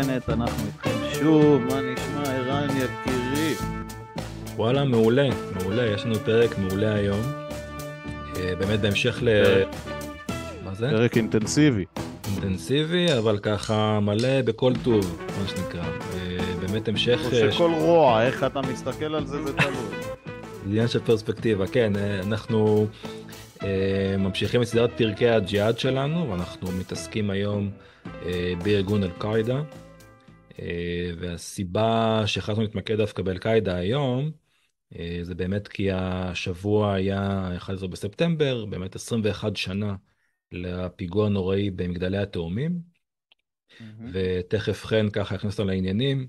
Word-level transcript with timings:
הכוונת, 0.00 0.28
אנחנו 0.30 0.66
איתכם 0.66 0.90
שוב, 1.20 1.62
מה 1.62 1.80
נשמע 1.80 2.34
ערן 2.34 2.68
יקירי? 2.70 3.54
וואלה, 4.56 4.84
מעולה, 4.84 5.28
מעולה, 5.54 5.86
יש 5.86 6.04
לנו 6.04 6.14
פרק 6.14 6.58
מעולה 6.58 6.94
היום. 6.94 7.20
אה, 8.36 8.52
באמת 8.58 8.80
בהמשך 8.80 9.18
ל... 9.22 9.28
מה 10.64 10.74
זה? 10.74 10.90
פרק 10.90 11.16
אינטנסיבי. 11.16 11.84
אינטנסיבי, 12.32 13.06
אבל 13.18 13.38
ככה 13.38 14.00
מלא 14.00 14.42
בכל 14.42 14.72
טוב, 14.84 15.22
מה 15.42 15.48
שנקרא. 15.48 15.84
אה, 15.84 16.38
באמת 16.60 16.88
המשך... 16.88 17.20
או 17.24 17.36
אה, 17.36 17.52
שכל 17.52 17.70
רוע, 17.70 18.22
איך 18.22 18.44
אתה 18.44 18.60
מסתכל 18.60 19.14
על 19.14 19.26
זה, 19.26 19.42
זה 19.44 19.52
תלוי. 19.52 19.72
עניין 20.66 20.88
של 20.88 21.00
פרספקטיבה, 21.00 21.66
כן, 21.66 21.92
אנחנו 22.26 22.86
ממשיכים 24.18 24.62
את 24.62 24.66
סדרת 24.66 24.90
פרקי 24.96 25.28
הג'יהאד 25.28 25.78
שלנו, 25.78 26.30
ואנחנו 26.30 26.72
מתעסקים 26.72 27.30
היום 27.30 27.70
בארגון 28.64 29.02
אל-קאעידה, 29.02 29.60
והסיבה 31.18 32.22
שהחלטנו 32.26 32.62
להתמקד 32.62 32.96
דווקא 32.96 33.22
באל-קאעידה 33.22 33.76
היום, 33.76 34.30
אה, 34.98 35.18
זה 35.22 35.34
באמת 35.34 35.68
כי 35.68 35.90
השבוע 35.92 36.94
היה 36.94 37.50
11 37.56 37.88
בספטמבר, 37.88 38.64
באמת 38.64 38.94
21 38.94 39.56
שנה 39.56 39.96
לפיגוע 40.52 41.26
הנוראי 41.26 41.70
במגדלי 41.70 42.18
התאומים, 42.18 42.80
ותכף 44.12 44.84
חן 44.84 45.10
ככה 45.10 45.36
אותנו 45.44 45.64
לעניינים. 45.64 46.26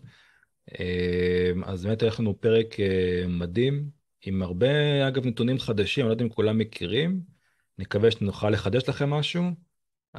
אה, 0.80 1.52
אז 1.66 1.86
באמת 1.86 2.02
יש 2.02 2.20
לנו 2.20 2.42
פרק 2.42 2.80
אה, 2.80 3.28
מדהים, 3.28 3.90
עם 4.22 4.42
הרבה, 4.42 5.08
אגב, 5.08 5.26
נתונים 5.26 5.60
חדשים, 5.60 6.06
אני 6.06 6.10
לא 6.10 6.14
יודע 6.14 6.26
אם 6.26 6.30
כולם 6.30 6.58
מכירים, 6.58 7.22
נקווה 7.78 8.12
שנוכל 8.12 8.50
לחדש 8.50 8.90
לכם 8.90 9.10
משהו, 9.10 9.44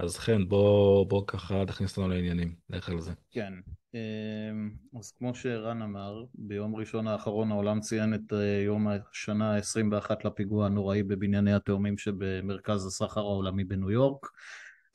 אז 0.02 0.18
חן, 0.18 0.48
בוא, 0.48 1.06
בוא 1.06 1.24
ככה 1.27 1.66
תכניס 1.66 1.91
אותנו 1.91 2.08
לעניינים, 2.08 2.54
לך 2.70 2.88
על 2.88 3.00
זה. 3.00 3.12
כן, 3.30 3.52
אמ, 3.94 4.70
אז 4.98 5.12
כמו 5.18 5.34
שערן 5.34 5.82
אמר, 5.82 6.24
ביום 6.34 6.77
ראשון 6.77 7.06
האחרון 7.06 7.52
העולם 7.52 7.80
ציין 7.80 8.14
את 8.14 8.32
אה, 8.32 8.62
יום 8.64 8.88
השנה 8.88 9.54
ה-21 9.54 10.10
לפיגוע 10.24 10.66
הנוראי 10.66 11.02
בבנייני 11.02 11.54
התאומים 11.54 11.98
שבמרכז 11.98 12.86
הסחר 12.86 13.20
העולמי 13.20 13.64
בניו 13.64 13.91
יורק. 13.91 14.26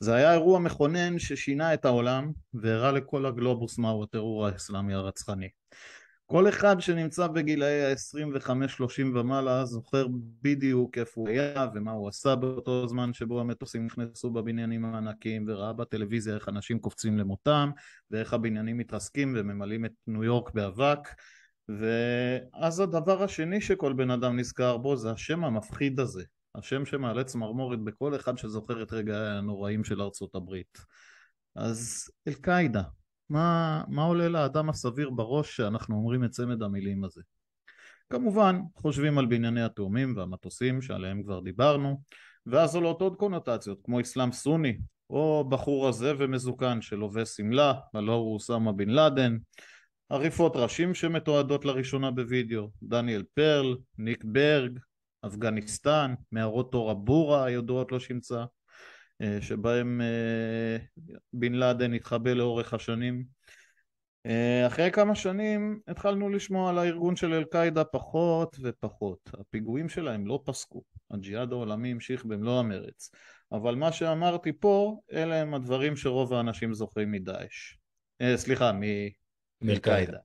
זה 0.00 0.14
היה 0.14 0.32
אירוע 0.32 0.58
מכונן 0.58 1.18
ששינה 1.18 1.74
את 1.74 1.84
העולם 1.84 2.30
והראה 2.54 2.92
לכל 2.92 3.26
הגלובוס 3.26 3.78
מהו 3.78 4.02
הטרור 4.02 4.46
האסלאמי 4.46 4.94
הרצחני. 4.94 5.48
כל 6.26 6.48
אחד 6.48 6.80
שנמצא 6.80 7.26
בגילאי 7.26 7.84
ה-25-30 7.84 9.02
ומעלה 9.14 9.64
זוכר 9.64 10.06
בדיוק 10.42 10.98
איפה 10.98 11.20
הוא 11.20 11.28
היה 11.28 11.66
ומה 11.74 11.92
הוא 11.92 12.08
עשה 12.08 12.34
באותו 12.34 12.88
זמן 12.88 13.12
שבו 13.12 13.40
המטוסים 13.40 13.86
נכנסו 13.86 14.30
בבניינים 14.30 14.84
הענקיים 14.84 15.44
וראה 15.48 15.72
בטלוויזיה 15.72 16.34
איך 16.34 16.48
אנשים 16.48 16.78
קופצים 16.78 17.18
למותם 17.18 17.70
ואיך 18.10 18.34
הבניינים 18.34 18.78
מתרסקים 18.78 19.34
וממלאים 19.36 19.84
את 19.84 19.92
ניו 20.06 20.24
יורק 20.24 20.54
באבק. 20.54 21.08
ואז 21.68 22.80
הדבר 22.80 23.22
השני 23.22 23.60
שכל 23.60 23.92
בן 23.92 24.10
אדם 24.10 24.38
נזכר 24.38 24.76
בו 24.76 24.96
זה 24.96 25.10
השם 25.10 25.44
המפחיד 25.44 26.00
הזה 26.00 26.24
השם 26.54 26.86
שמעלה 26.86 27.24
צמרמורת 27.24 27.80
בכל 27.80 28.16
אחד 28.16 28.38
שזוכר 28.38 28.82
את 28.82 28.92
רגעי 28.92 29.36
הנוראים 29.36 29.84
של 29.84 30.02
ארצות 30.02 30.34
הברית. 30.34 30.78
אז 31.56 32.10
אל-קאעידה 32.28 32.82
מה, 33.30 33.82
מה 33.88 34.02
עולה 34.04 34.28
לאדם 34.28 34.68
הסביר 34.68 35.10
בראש 35.10 35.56
שאנחנו 35.56 35.96
אומרים 35.96 36.24
את 36.24 36.30
צמד 36.30 36.62
המילים 36.62 37.04
הזה? 37.04 37.22
כמובן, 38.10 38.60
חושבים 38.76 39.18
על 39.18 39.26
בנייני 39.26 39.62
התאומים 39.62 40.16
והמטוסים 40.16 40.82
שעליהם 40.82 41.22
כבר 41.22 41.40
דיברנו, 41.40 42.00
ואז 42.46 42.74
עולות 42.74 43.00
עוד 43.00 43.16
קונוטציות 43.16 43.78
כמו 43.84 44.00
אסלאם 44.00 44.32
סוני, 44.32 44.78
או 45.10 45.44
בחור 45.48 45.88
הזה 45.88 46.12
ומזוקן 46.18 46.82
שלובש 46.82 47.28
שמלה, 47.28 47.74
הלא 47.94 48.12
הוא 48.12 48.34
אוסמה 48.34 48.72
בן 48.72 48.88
לאדן, 48.88 49.36
עריפות 50.08 50.56
ראשים 50.56 50.94
שמתועדות 50.94 51.64
לראשונה 51.64 52.10
בווידאו, 52.10 52.70
דניאל 52.82 53.22
פרל, 53.34 53.76
ניק 53.98 54.24
ברג, 54.24 54.78
אפגניסטן, 55.26 56.14
מערות 56.32 56.72
תורה 56.72 56.94
בורה 56.94 57.44
הידועות 57.44 57.92
לשמצה, 57.92 58.44
שבהם 59.40 60.00
אה, 60.00 60.76
בן 61.32 61.52
לאדן 61.52 61.92
התחבא 61.92 62.32
לאורך 62.32 62.74
השנים. 62.74 63.24
אה, 64.26 64.66
אחרי 64.66 64.90
כמה 64.92 65.14
שנים 65.14 65.80
התחלנו 65.88 66.28
לשמוע 66.28 66.70
על 66.70 66.78
הארגון 66.78 67.16
של 67.16 67.34
אל-קאעידה 67.34 67.84
פחות 67.84 68.56
ופחות. 68.62 69.30
הפיגועים 69.40 69.88
שלהם 69.88 70.26
לא 70.26 70.42
פסקו, 70.44 70.82
הג'יהאד 71.10 71.52
העולמי 71.52 71.92
המשיך 71.92 72.24
במלוא 72.24 72.60
המרץ. 72.60 73.10
אבל 73.52 73.74
מה 73.74 73.92
שאמרתי 73.92 74.52
פה, 74.52 75.00
אלה 75.12 75.40
הם 75.40 75.54
הדברים 75.54 75.96
שרוב 75.96 76.34
האנשים 76.34 76.74
זוכרים 76.74 77.12
מדאעש. 77.12 77.76
סליחה, 78.36 78.72
מאל-קאעידה. 79.62 80.18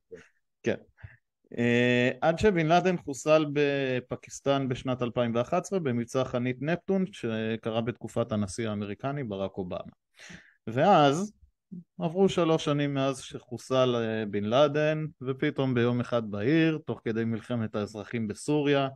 כן. 0.63 0.75
Uh, 1.53 2.17
עד 2.21 2.39
שבן 2.39 2.67
לאדן 2.67 2.97
חוסל 2.97 3.45
בפקיסטן 3.53 4.69
בשנת 4.69 5.01
2011 5.01 5.79
במבצע 5.79 6.23
חנית 6.23 6.57
נפטון 6.61 7.05
שקרה 7.11 7.81
בתקופת 7.81 8.31
הנשיא 8.31 8.69
האמריקני 8.69 9.23
ברק 9.23 9.57
אובמה. 9.57 9.91
ואז 10.67 11.33
עברו 11.99 12.29
שלוש 12.29 12.65
שנים 12.65 12.93
מאז 12.93 13.19
שחוסל 13.19 13.95
uh, 13.95 14.29
בן 14.29 14.43
לאדן 14.43 15.05
ופתאום 15.21 15.73
ביום 15.73 15.99
אחד 15.99 16.31
בהיר 16.31 16.79
תוך 16.85 17.01
כדי 17.05 17.25
מלחמת 17.25 17.75
האזרחים 17.75 18.27
בסוריה 18.27 18.87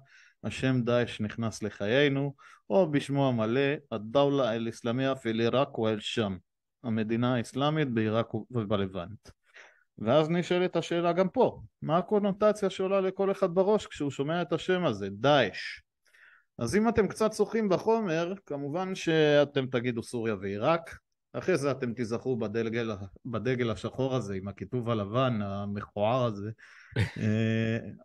השם 0.44 0.82
דאעש 0.82 1.22
נכנס 1.22 1.64
לחיינו 1.64 2.34
או 2.70 2.92
בשמו 2.92 3.28
המלא 3.28 3.74
הדאולה 3.92 4.56
אל-אסלאמיה 4.56 5.16
פיל 5.16 5.40
עיראק 5.40 5.80
ואל-שם 5.80 6.38
המדינה 6.84 7.36
האסלאמית 7.36 7.90
בעיראק 7.90 8.34
ובלבנט 8.34 9.30
ואז 10.06 10.30
נשאלת 10.30 10.76
השאלה 10.76 11.14
גם 11.14 11.30
פה, 11.30 11.62
מה 11.82 11.98
הקונוטציה 11.98 12.70
שעולה 12.70 13.02
לכל 13.02 13.32
אחד 13.32 13.56
בראש 13.56 13.88
כשהוא 13.88 14.12
שומע 14.12 14.42
את 14.42 14.54
השם 14.54 14.86
הזה, 14.86 15.08
דאעש? 15.12 15.82
אז 16.60 16.76
אם 16.76 16.90
אתם 16.90 17.08
קצת 17.08 17.34
שוחים 17.34 17.70
בחומר, 17.70 18.34
כמובן 18.46 18.96
שאתם 18.96 19.66
תגידו 19.66 20.04
סוריה 20.04 20.36
ועיראק, 20.42 20.98
אחרי 21.34 21.58
זה 21.58 21.72
אתם 21.72 21.94
תיזכרו 21.94 22.38
בדגל, 22.38 22.92
בדגל 23.26 23.72
השחור 23.72 24.16
הזה 24.16 24.36
עם 24.36 24.48
הכיתוב 24.48 24.90
הלבן 24.90 25.42
המכוער 25.42 26.26
הזה, 26.26 26.52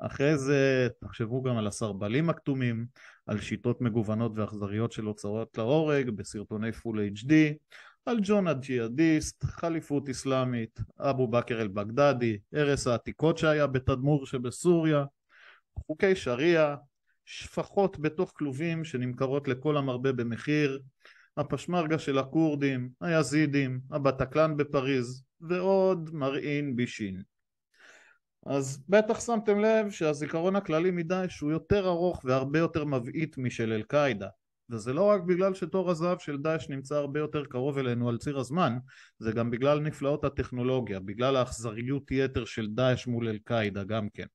אחרי 0.00 0.38
זה 0.38 0.88
תחשבו 1.00 1.42
גם 1.42 1.56
על 1.56 1.66
הסרבלים 1.66 2.30
הכתומים, 2.30 2.86
על 3.26 3.40
שיטות 3.40 3.80
מגוונות 3.80 4.32
ואכזריות 4.34 4.92
של 4.92 5.04
הוצאות 5.04 5.58
להורג 5.58 6.10
בסרטוני 6.10 6.72
פול 6.72 7.00
HD, 7.14 7.32
על 8.08 8.18
ג'ון 8.22 8.46
הג'יהאדיסט, 8.46 9.44
חליפות 9.44 10.08
אסלאמית, 10.08 10.80
אבו 10.98 11.28
בכר 11.28 11.60
אל-בגדדי, 11.60 12.38
הרס 12.52 12.86
העתיקות 12.86 13.38
שהיה 13.38 13.66
בתדמור 13.66 14.26
שבסוריה, 14.26 15.04
חוקי 15.86 16.16
שריעה, 16.16 16.76
שפחות 17.24 17.98
בתוך 17.98 18.32
כלובים 18.36 18.84
שנמכרות 18.84 19.48
לכל 19.48 19.76
המרבה 19.76 20.12
במחיר, 20.12 20.80
הפשמרגה 21.36 21.98
של 21.98 22.18
הכורדים, 22.18 22.88
היזידים, 23.00 23.80
הבטקלן 23.90 24.56
בפריז, 24.56 25.24
ועוד 25.40 26.10
מרעין 26.12 26.76
בישין. 26.76 27.22
אז 28.46 28.84
בטח 28.88 29.20
שמתם 29.20 29.60
לב 29.60 29.90
שהזיכרון 29.90 30.56
הכללי 30.56 30.90
מדאעש 30.90 31.40
הוא 31.40 31.50
יותר 31.50 31.88
ארוך 31.88 32.20
והרבה 32.24 32.58
יותר 32.58 32.84
מבעית 32.84 33.38
משל 33.38 33.72
אל-קאעידה. 33.72 34.28
וזה 34.70 34.92
לא 34.92 35.02
רק 35.02 35.20
בגלל 35.20 35.54
שתור 35.54 35.90
הזהב 35.90 36.18
של 36.18 36.36
דאעש 36.36 36.68
נמצא 36.68 36.94
הרבה 36.94 37.20
יותר 37.20 37.44
קרוב 37.44 37.78
אלינו 37.78 38.08
על 38.08 38.18
ציר 38.18 38.38
הזמן, 38.38 38.78
זה 39.18 39.32
גם 39.32 39.50
בגלל 39.50 39.80
נפלאות 39.80 40.24
הטכנולוגיה, 40.24 41.00
בגלל 41.00 41.36
האכזריות 41.36 42.10
יתר 42.10 42.44
של 42.44 42.66
דאעש 42.70 43.06
מול 43.06 43.28
אל-קאעידה 43.28 43.84
גם 43.84 44.08
כן. 44.14 44.26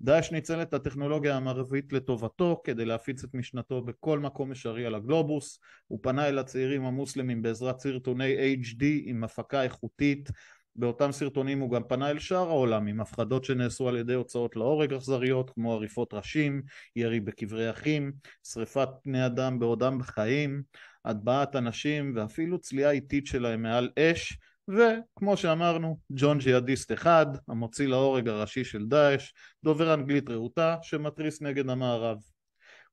דאעש 0.00 0.32
ניצל 0.32 0.62
את 0.62 0.74
הטכנולוגיה 0.74 1.36
המערבית 1.36 1.92
לטובתו 1.92 2.60
כדי 2.64 2.84
להפיץ 2.84 3.24
את 3.24 3.34
משנתו 3.34 3.82
בכל 3.82 4.18
מקום 4.18 4.50
אפשרי 4.50 4.86
על 4.86 4.94
הגלובוס, 4.94 5.60
הוא 5.86 5.98
פנה 6.02 6.28
אל 6.28 6.38
הצעירים 6.38 6.84
המוסלמים 6.84 7.42
בעזרת 7.42 7.78
סרטוני 7.78 8.54
HD 8.62 8.84
עם 9.04 9.24
הפקה 9.24 9.62
איכותית 9.62 10.30
באותם 10.76 11.12
סרטונים 11.12 11.60
הוא 11.60 11.70
גם 11.70 11.82
פנה 11.88 12.10
אל 12.10 12.18
שאר 12.18 12.48
העולם 12.48 12.86
עם 12.86 13.00
הפחדות 13.00 13.44
שנעשו 13.44 13.88
על 13.88 13.96
ידי 13.96 14.14
הוצאות 14.14 14.56
להורג 14.56 14.94
אכזריות 14.94 15.50
כמו 15.50 15.74
עריפות 15.74 16.14
ראשים, 16.14 16.62
ירי 16.96 17.20
בקברי 17.20 17.70
אחים, 17.70 18.12
שריפת 18.46 18.88
בני 19.04 19.26
אדם 19.26 19.58
בעודם 19.58 19.98
בחיים, 19.98 20.62
הטבעת 21.04 21.56
אנשים 21.56 22.12
ואפילו 22.16 22.58
צליעה 22.58 22.90
איטית 22.90 23.26
שלהם 23.26 23.62
מעל 23.62 23.90
אש 23.98 24.38
וכמו 24.68 25.36
שאמרנו 25.36 25.98
ג'ון 26.12 26.38
ג'יהאדיסט 26.38 26.92
אחד, 26.92 27.26
המוציא 27.48 27.88
להורג 27.88 28.28
הראשי 28.28 28.64
של 28.64 28.86
דאעש, 28.86 29.32
דובר 29.64 29.94
אנגלית 29.94 30.30
רהוטה 30.30 30.76
שמתריס 30.82 31.42
נגד 31.42 31.70
המערב. 31.70 32.18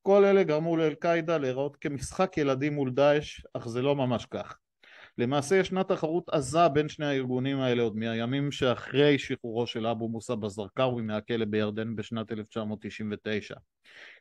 כל 0.01 0.25
אלה 0.25 0.43
גרמו 0.43 0.77
לאל-קאעידה 0.77 1.37
להיראות 1.37 1.77
כמשחק 1.77 2.37
ילדים 2.37 2.73
מול 2.73 2.91
דאעש, 2.91 3.41
אך 3.53 3.67
זה 3.67 3.81
לא 3.81 3.95
ממש 3.95 4.25
כך. 4.25 4.57
למעשה 5.17 5.55
ישנה 5.55 5.83
תחרות 5.83 6.29
עזה 6.29 6.67
בין 6.67 6.89
שני 6.89 7.05
הארגונים 7.05 7.59
האלה 7.59 7.83
עוד 7.83 7.95
מהימים 7.95 8.51
שאחרי 8.51 9.19
שחרורו 9.19 9.67
של 9.67 9.87
אבו 9.87 10.09
מוסא 10.09 10.35
בזרקאווי 10.35 11.03
מהכלא 11.03 11.45
בירדן 11.45 11.95
בשנת 11.95 12.31
1999. 12.31 13.55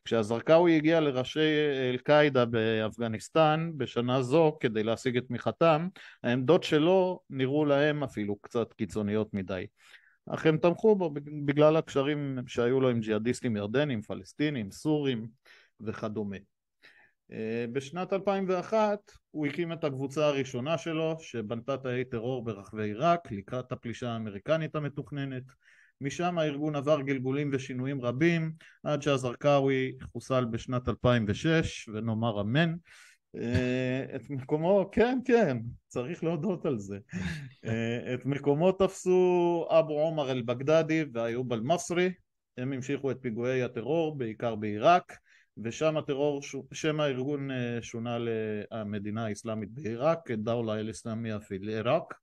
כשהזרקאווי 0.04 0.76
הגיע 0.76 1.00
לראשי 1.00 1.54
אל-קאעידה 1.90 2.44
באפגניסטן 2.44 3.70
בשנה 3.76 4.22
זו 4.22 4.56
כדי 4.60 4.82
להשיג 4.82 5.16
את 5.16 5.26
תמיכתם, 5.26 5.88
העמדות 6.22 6.64
שלו 6.64 7.20
נראו 7.30 7.64
להם 7.64 8.04
אפילו 8.04 8.36
קצת 8.36 8.72
קיצוניות 8.72 9.34
מדי. 9.34 9.66
אך 10.30 10.46
הם 10.46 10.56
תמכו 10.58 10.96
בו 10.96 11.10
בגלל 11.44 11.76
הקשרים 11.76 12.38
שהיו 12.46 12.80
לו 12.80 12.88
עם 12.88 13.00
ג'יהאדיסטים 13.00 13.56
ירדנים, 13.56 14.02
פלסטינים, 14.02 14.70
סורים 14.70 15.28
וכדומה. 15.80 16.36
אה, 17.32 17.64
בשנת 17.72 18.12
2001 18.12 18.98
הוא 19.30 19.46
הקים 19.46 19.72
את 19.72 19.84
הקבוצה 19.84 20.26
הראשונה 20.26 20.78
שלו 20.78 21.16
שבנתה 21.20 21.76
תאי 21.76 22.04
טרור 22.04 22.44
ברחבי 22.44 22.84
עיראק 22.84 23.32
לקראת 23.32 23.72
הפלישה 23.72 24.08
האמריקנית 24.08 24.76
המתוכננת. 24.76 25.42
משם 26.00 26.38
הארגון 26.38 26.76
עבר 26.76 27.00
גלגולים 27.00 27.50
ושינויים 27.52 28.00
רבים 28.00 28.52
עד 28.84 29.02
שהזרקאווי 29.02 29.92
חוסל 30.12 30.44
בשנת 30.44 30.88
2006 30.88 31.88
ונאמר 31.88 32.40
אמן. 32.40 32.74
אה, 33.36 34.16
את 34.16 34.30
מקומו, 34.30 34.88
כן 34.92 35.18
כן, 35.24 35.58
צריך 35.88 36.24
להודות 36.24 36.66
על 36.66 36.78
זה. 36.78 36.98
אה, 37.66 38.14
את 38.14 38.26
מקומו 38.26 38.72
תפסו 38.72 39.66
אבו 39.70 40.00
עומר 40.00 40.30
אל-בגדדי 40.30 41.04
ואיוב 41.12 41.52
אל-מסרי. 41.52 42.12
הם 42.58 42.72
המשיכו 42.72 43.10
את 43.10 43.16
פיגועי 43.20 43.62
הטרור 43.62 44.18
בעיקר 44.18 44.54
בעיראק 44.54 45.16
ושם 45.62 45.96
הטרור, 45.96 46.40
שם 46.72 47.00
הארגון 47.00 47.50
אה, 47.50 47.78
שונה 47.82 48.18
למדינה 48.18 49.26
האסלאמית 49.26 49.72
בעיראק, 49.72 50.30
דאולה 50.30 50.80
אל-אסלאמיה 50.80 51.40
פיל 51.40 51.68
עיראק. 51.68 52.14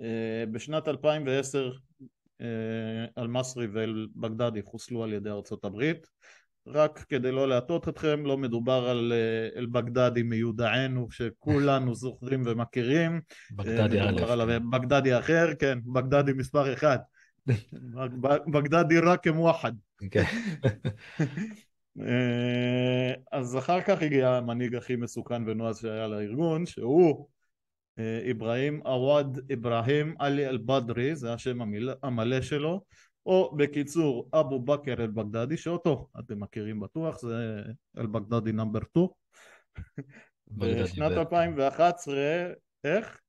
אה, 0.00 0.44
בשנת 0.52 0.88
2010 0.88 1.70
אה, 2.40 2.46
אל-מסרי 3.18 3.66
ואל-בגדדי 3.66 4.62
חוסלו 4.62 5.04
על 5.04 5.12
ידי 5.12 5.30
ארצות 5.30 5.64
הברית. 5.64 6.06
רק 6.66 7.04
כדי 7.08 7.32
לא 7.32 7.48
להטעות 7.48 7.88
אתכם, 7.88 8.26
לא 8.26 8.38
מדובר 8.38 8.88
על 8.88 9.12
אל-בגדדי 9.56 10.22
מיודענו 10.22 11.10
שכולנו 11.10 11.94
זוכרים 12.04 12.42
ומכירים. 12.46 13.20
בגדדי 13.52 14.00
א'. 14.00 14.58
בגדדי 14.72 15.18
אחר, 15.18 15.54
כן, 15.58 15.78
בגדדי 15.92 16.32
מספר 16.32 16.72
אחד. 16.72 16.98
בגדדי 18.52 18.98
רק 18.98 19.24
כמוחד. 19.24 19.72
כן. 20.10 20.24
אה, 22.00 23.14
אז 23.32 23.58
אחר 23.58 23.80
כך 23.80 24.02
הגיע 24.02 24.28
המנהיג 24.28 24.74
הכי 24.74 24.96
מסוכן 24.96 25.48
ונועז 25.48 25.78
שהיה 25.80 26.06
לארגון, 26.06 26.66
שהוא 26.66 27.28
אה, 27.98 28.30
אברהים 28.30 28.80
עווד 28.84 29.40
אברהים 29.52 30.14
עלי 30.18 30.46
אל-בדרי, 30.46 31.16
זה 31.16 31.32
השם 31.32 31.58
המלא 32.02 32.40
שלו, 32.40 32.80
או 33.26 33.56
בקיצור 33.56 34.28
אבו 34.32 34.60
בכר 34.60 35.02
אל-בגדדי, 35.02 35.56
שאותו 35.56 36.08
אתם 36.18 36.40
מכירים 36.40 36.80
בטוח, 36.80 37.20
זה 37.20 37.62
אל-בגדדי 37.98 38.52
נאמבר 38.52 38.80
2. 38.90 39.06
בשנת 40.46 41.12
2011, 41.12 42.14
איך? 42.84 43.20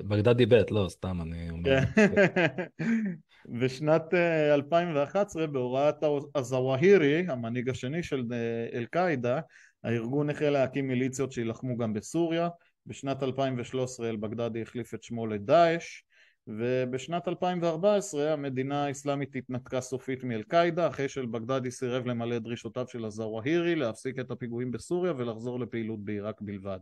בגדדי 0.00 0.46
ב', 0.46 0.54
לא, 0.70 0.86
סתם 0.88 1.20
אני 1.22 1.50
אומר. 1.50 1.70
בשנת 3.48 4.14
2011 4.54 5.42
אה, 5.42 5.46
בהוראת 5.46 6.04
הזוואהירי, 6.34 7.24
המנהיג 7.28 7.68
השני 7.68 8.02
של 8.02 8.24
אה, 8.32 8.78
אל-קאעידה, 8.78 9.40
הארגון 9.84 10.30
החל 10.30 10.50
להקים 10.50 10.88
מיליציות 10.88 11.32
שיילחמו 11.32 11.76
גם 11.76 11.92
בסוריה. 11.92 12.48
בשנת 12.86 13.22
2013 13.22 14.08
אל-בגדדי 14.08 14.62
החליף 14.62 14.94
את 14.94 15.02
שמו 15.02 15.26
לדאעש, 15.26 16.02
ובשנת 16.46 17.28
2014 17.28 18.32
המדינה 18.32 18.86
האסלאמית 18.86 19.36
התנתקה 19.36 19.80
סופית 19.80 20.24
מאל-קאעידה 20.24 20.88
אחרי 20.88 21.08
שאל-בגדדי 21.08 21.70
סירב 21.70 22.06
למלא 22.06 22.38
דרישותיו 22.38 22.84
של 22.88 23.04
הזוואהירי 23.04 23.74
להפסיק 23.74 24.18
את 24.18 24.30
הפיגועים 24.30 24.70
בסוריה 24.70 25.12
ולחזור 25.16 25.60
לפעילות 25.60 26.04
בעיראק 26.04 26.40
בלבד. 26.40 26.80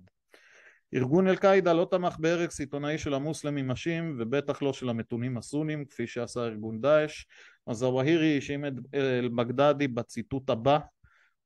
ארגון 0.94 1.28
אל-קאעידה 1.28 1.72
לא 1.72 1.86
תמך 1.90 2.16
בהרג 2.18 2.50
סיטונאי 2.50 2.98
של 2.98 3.14
המוסלמים 3.14 3.70
השיעים 3.70 4.16
ובטח 4.18 4.62
לא 4.62 4.72
של 4.72 4.88
המתונים 4.88 5.38
הסונים 5.38 5.84
כפי 5.84 6.06
שעשה 6.06 6.40
ארגון 6.40 6.80
דאעש. 6.80 7.24
הזוואהירי 7.68 8.34
האשים 8.34 8.66
את 8.66 8.72
אל-בגדדי 8.94 9.88
בציטוט 9.88 10.50
הבא 10.50 10.78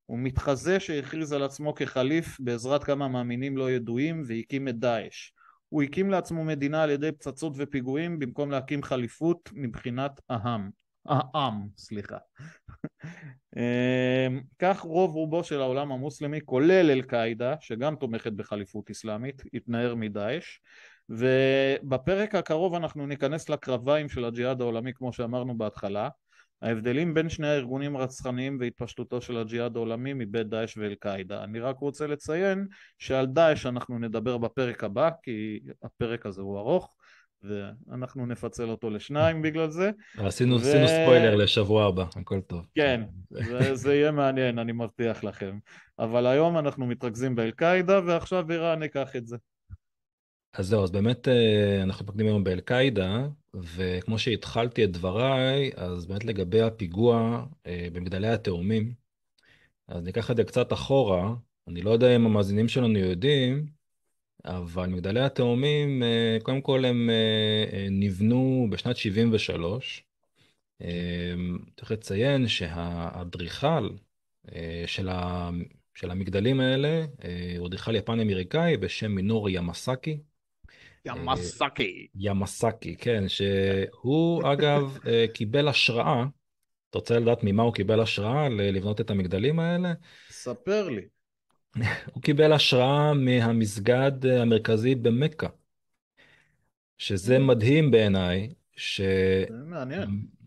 הוא 0.07 0.19
מתחזה 0.19 0.81
שהכריז 0.81 1.33
על 1.33 1.43
עצמו 1.43 1.75
כחליף 1.75 2.41
בעזרת 2.41 2.85
כמה 2.85 3.09
מאמינים 3.09 3.57
לא 3.57 3.71
ידועים 3.71 4.23
והקים 4.27 4.69
את 4.69 4.79
דאעש. 4.79 5.31
הוא 5.69 5.83
הקים 5.83 6.11
לעצמו 6.11 6.45
מדינה 6.45 6.83
על 6.83 6.91
ידי 6.91 7.13
פצצות 7.13 7.53
ופיגועים 7.57 8.19
במקום 8.19 8.51
להקים 8.51 8.83
חליפות 8.83 9.51
מבחינת 9.53 10.21
העם. 10.29 10.84
העם, 11.07 11.69
סליחה. 11.77 12.17
אמ, 13.57 14.41
כך 14.59 14.81
רוב 14.81 15.15
רובו 15.15 15.45
של 15.45 15.61
העולם 15.61 15.93
המוסלמי, 15.93 16.41
כולל 16.45 16.91
אל-קאעידה, 16.91 17.55
שגם 17.61 17.97
תומכת 17.97 18.33
בחליפות 18.33 18.91
אסלאמית, 18.91 19.43
התנער 19.55 19.95
מדאעש, 19.95 20.59
ובפרק 21.09 22.35
הקרוב 22.35 22.75
אנחנו 22.75 23.07
ניכנס 23.07 23.49
לקרביים 23.49 24.09
של 24.09 24.25
הג'יהאד 24.25 24.61
העולמי 24.61 24.93
כמו 24.95 25.13
שאמרנו 25.13 25.59
בהתחלה. 25.59 26.09
ההבדלים 26.63 27.15
בין 27.15 27.29
שני 27.29 27.47
הארגונים 27.47 27.97
הרצחניים 27.97 28.57
והתפשטותו 28.61 29.21
של 29.21 29.37
הג'יהאד 29.37 29.77
העולמי 29.77 30.13
מבית 30.15 30.49
דאעש 30.49 30.77
ואל-קאעידה. 30.77 31.45
אני 31.45 31.61
רק 31.61 31.79
רוצה 31.79 32.07
לציין 32.07 32.67
שעל 32.99 33.27
דאעש 33.27 33.67
אנחנו 33.67 33.99
נדבר 33.99 34.39
בפרק 34.39 34.85
הבא, 34.85 35.11
כי 35.23 35.61
הפרק 35.83 36.27
הזה 36.27 36.43
הוא 36.43 36.59
ארוך. 36.59 36.95
ואנחנו 37.49 38.27
נפצל 38.27 38.71
אותו 38.71 38.91
לשניים 38.91 39.43
בגלל 39.43 39.71
זה. 39.71 39.91
עשינו, 40.19 40.55
ו... 40.55 40.59
עשינו 40.59 40.89
ספוילר 40.89 41.35
לשבוע 41.35 41.87
הבא, 41.87 42.05
הכל 42.17 42.41
טוב. 42.41 42.67
כן, 42.75 43.03
זה, 43.31 43.75
זה 43.75 43.95
יהיה 43.95 44.11
מעניין, 44.11 44.59
אני 44.59 44.73
מבטיח 44.73 45.25
לכם. 45.25 45.59
אבל 45.99 46.27
היום 46.27 46.59
אנחנו 46.59 46.87
מתרכזים 46.87 47.35
באל-קאעידה, 47.35 48.01
ועכשיו 48.07 48.53
איראן 48.53 48.79
ניקח 48.79 49.17
את 49.17 49.27
זה. 49.27 49.37
אז 50.55 50.67
זהו, 50.67 50.83
אז 50.85 50.91
באמת 50.91 51.29
אה, 51.29 51.83
אנחנו 51.83 52.05
מתמקדים 52.05 52.27
היום 52.27 52.45
באל-קאעידה, 52.45 53.27
וכמו 53.55 54.19
שהתחלתי 54.19 54.85
את 54.85 54.93
דבריי, 54.93 55.71
אז 55.77 56.07
באמת 56.07 56.25
לגבי 56.25 56.61
הפיגוע 56.61 57.45
אה, 57.67 57.89
במגדלי 57.93 58.29
התאומים, 58.29 58.93
אז 59.89 60.03
ניקח 60.03 60.31
את 60.31 60.37
זה 60.37 60.45
קצת 60.45 60.73
אחורה, 60.73 61.35
אני 61.69 61.83
לא 61.83 61.91
יודע 61.91 62.17
אם 62.17 62.27
המאזינים 62.27 62.69
שלנו 62.69 62.99
יודעים, 62.99 63.67
אבל 64.45 64.87
מגדלי 64.87 65.21
התאומים, 65.21 66.03
אה, 66.03 66.39
קודם 66.43 66.61
כל 66.61 66.85
הם 66.85 67.11
אה, 67.11 67.77
אה, 67.77 67.87
נבנו 67.91 68.67
בשנת 68.71 68.97
73. 68.97 70.05
צריך 71.77 71.91
לציין 71.91 72.49
שהאדריכל 72.49 73.91
של, 74.87 75.09
ה... 75.09 75.51
של 75.95 76.11
המגדלים 76.11 76.61
האלה 76.61 77.05
הוא 77.59 77.67
אדריכל 77.67 77.95
יפני 77.95 78.23
אמריקאי 78.23 78.77
בשם 78.77 79.13
מינורי 79.13 79.53
ימסקי. 79.53 80.19
ימסקי. 81.05 82.07
ימסקי, 82.15 82.97
כן, 82.97 83.25
שהוא 83.29 84.43
אגב 84.53 84.99
קיבל 85.33 85.69
השראה, 85.69 86.25
אתה 86.91 86.99
רוצה 86.99 87.19
לדעת 87.19 87.39
ממה 87.43 87.63
הוא 87.63 87.75
קיבל 87.75 88.01
השראה 88.01 88.49
לבנות 88.49 89.01
את 89.01 89.11
המגדלים 89.11 89.59
האלה? 89.59 89.93
ספר 90.31 90.89
לי. 90.89 91.03
הוא 92.13 92.23
קיבל 92.23 92.53
השראה 92.53 93.15
מהמסגד 93.15 94.27
המרכזי 94.27 94.95
במכה, 94.95 95.47
שזה 96.99 97.37
mm. 97.37 97.41
מדהים 97.41 97.91
בעיניי, 97.91 98.55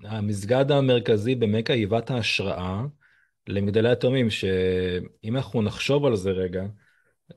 שהמסגד 0.04 0.72
המרכזי 0.72 1.36
במכה 1.36 1.74
היווה 1.74 2.00
ההשראה 2.10 2.86
למגדלי 3.48 3.90
התאומים, 3.90 4.30
שאם 4.30 5.36
אנחנו 5.36 5.62
נחשוב 5.62 6.06
על 6.06 6.16
זה 6.16 6.32
רגע, 6.32 6.66